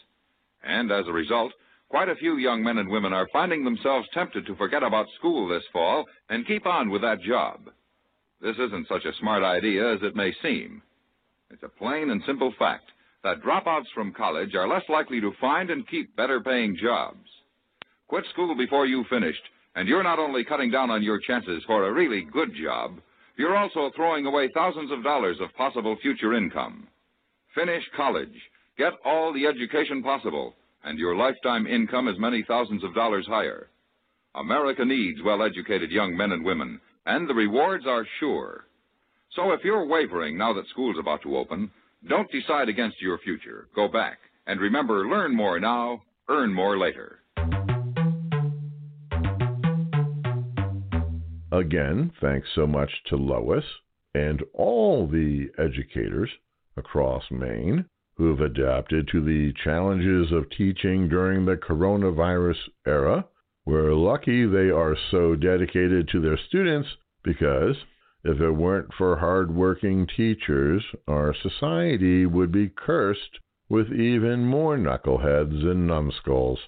[0.64, 1.51] And as a result,
[1.89, 5.47] quite a few young men and women are finding themselves tempted to forget about school
[5.47, 7.72] this fall and keep on with that job.
[8.39, 10.84] This isn't such a smart idea as it may seem.
[11.49, 12.91] It's a plain and simple fact
[13.24, 17.28] that dropouts from college are less likely to find and keep better paying jobs.
[18.07, 19.41] Quit school before you finished,
[19.76, 22.99] and you're not only cutting down on your chances for a really good job,
[23.38, 26.88] you're also throwing away thousands of dollars of possible future income.
[27.55, 28.36] Finish college,
[28.78, 33.70] get all the education possible, and your lifetime income is many thousands of dollars higher.
[34.36, 38.65] America needs well educated young men and women, and the rewards are sure.
[39.36, 41.72] So if you're wavering now that school's about to open,
[42.08, 43.68] don't decide against your future.
[43.76, 44.20] Go back.
[44.47, 47.20] And remember, learn more now, earn more later.
[51.52, 53.66] Again, thanks so much to Lois
[54.14, 56.30] and all the educators
[56.78, 57.86] across Maine
[58.16, 63.26] who have adapted to the challenges of teaching during the coronavirus era.
[63.66, 66.89] We're lucky they are so dedicated to their students
[67.24, 67.76] because
[68.24, 73.39] if it weren't for hard-working teachers, our society would be cursed
[73.70, 76.59] with even more knuckleheads and numbskulls.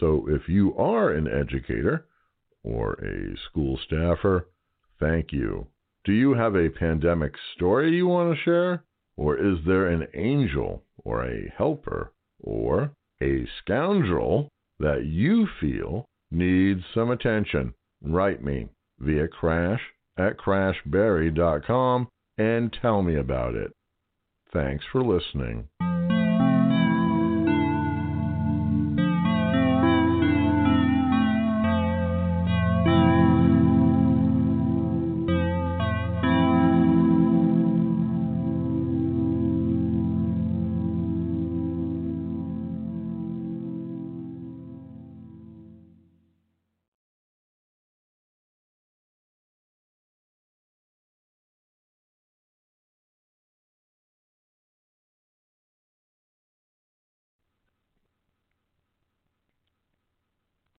[0.00, 2.06] So if you are an educator
[2.64, 4.48] or a school staffer,
[4.98, 5.68] thank you.
[6.04, 8.84] Do you have a pandemic story you want to share?
[9.16, 12.90] Or is there an angel or a helper or
[13.22, 14.48] a scoundrel
[14.78, 17.74] that you feel needs some attention?
[18.02, 19.80] Write me via crash
[20.18, 22.08] at crashbarry.com
[22.38, 23.72] and tell me about it.
[24.52, 25.68] Thanks for listening.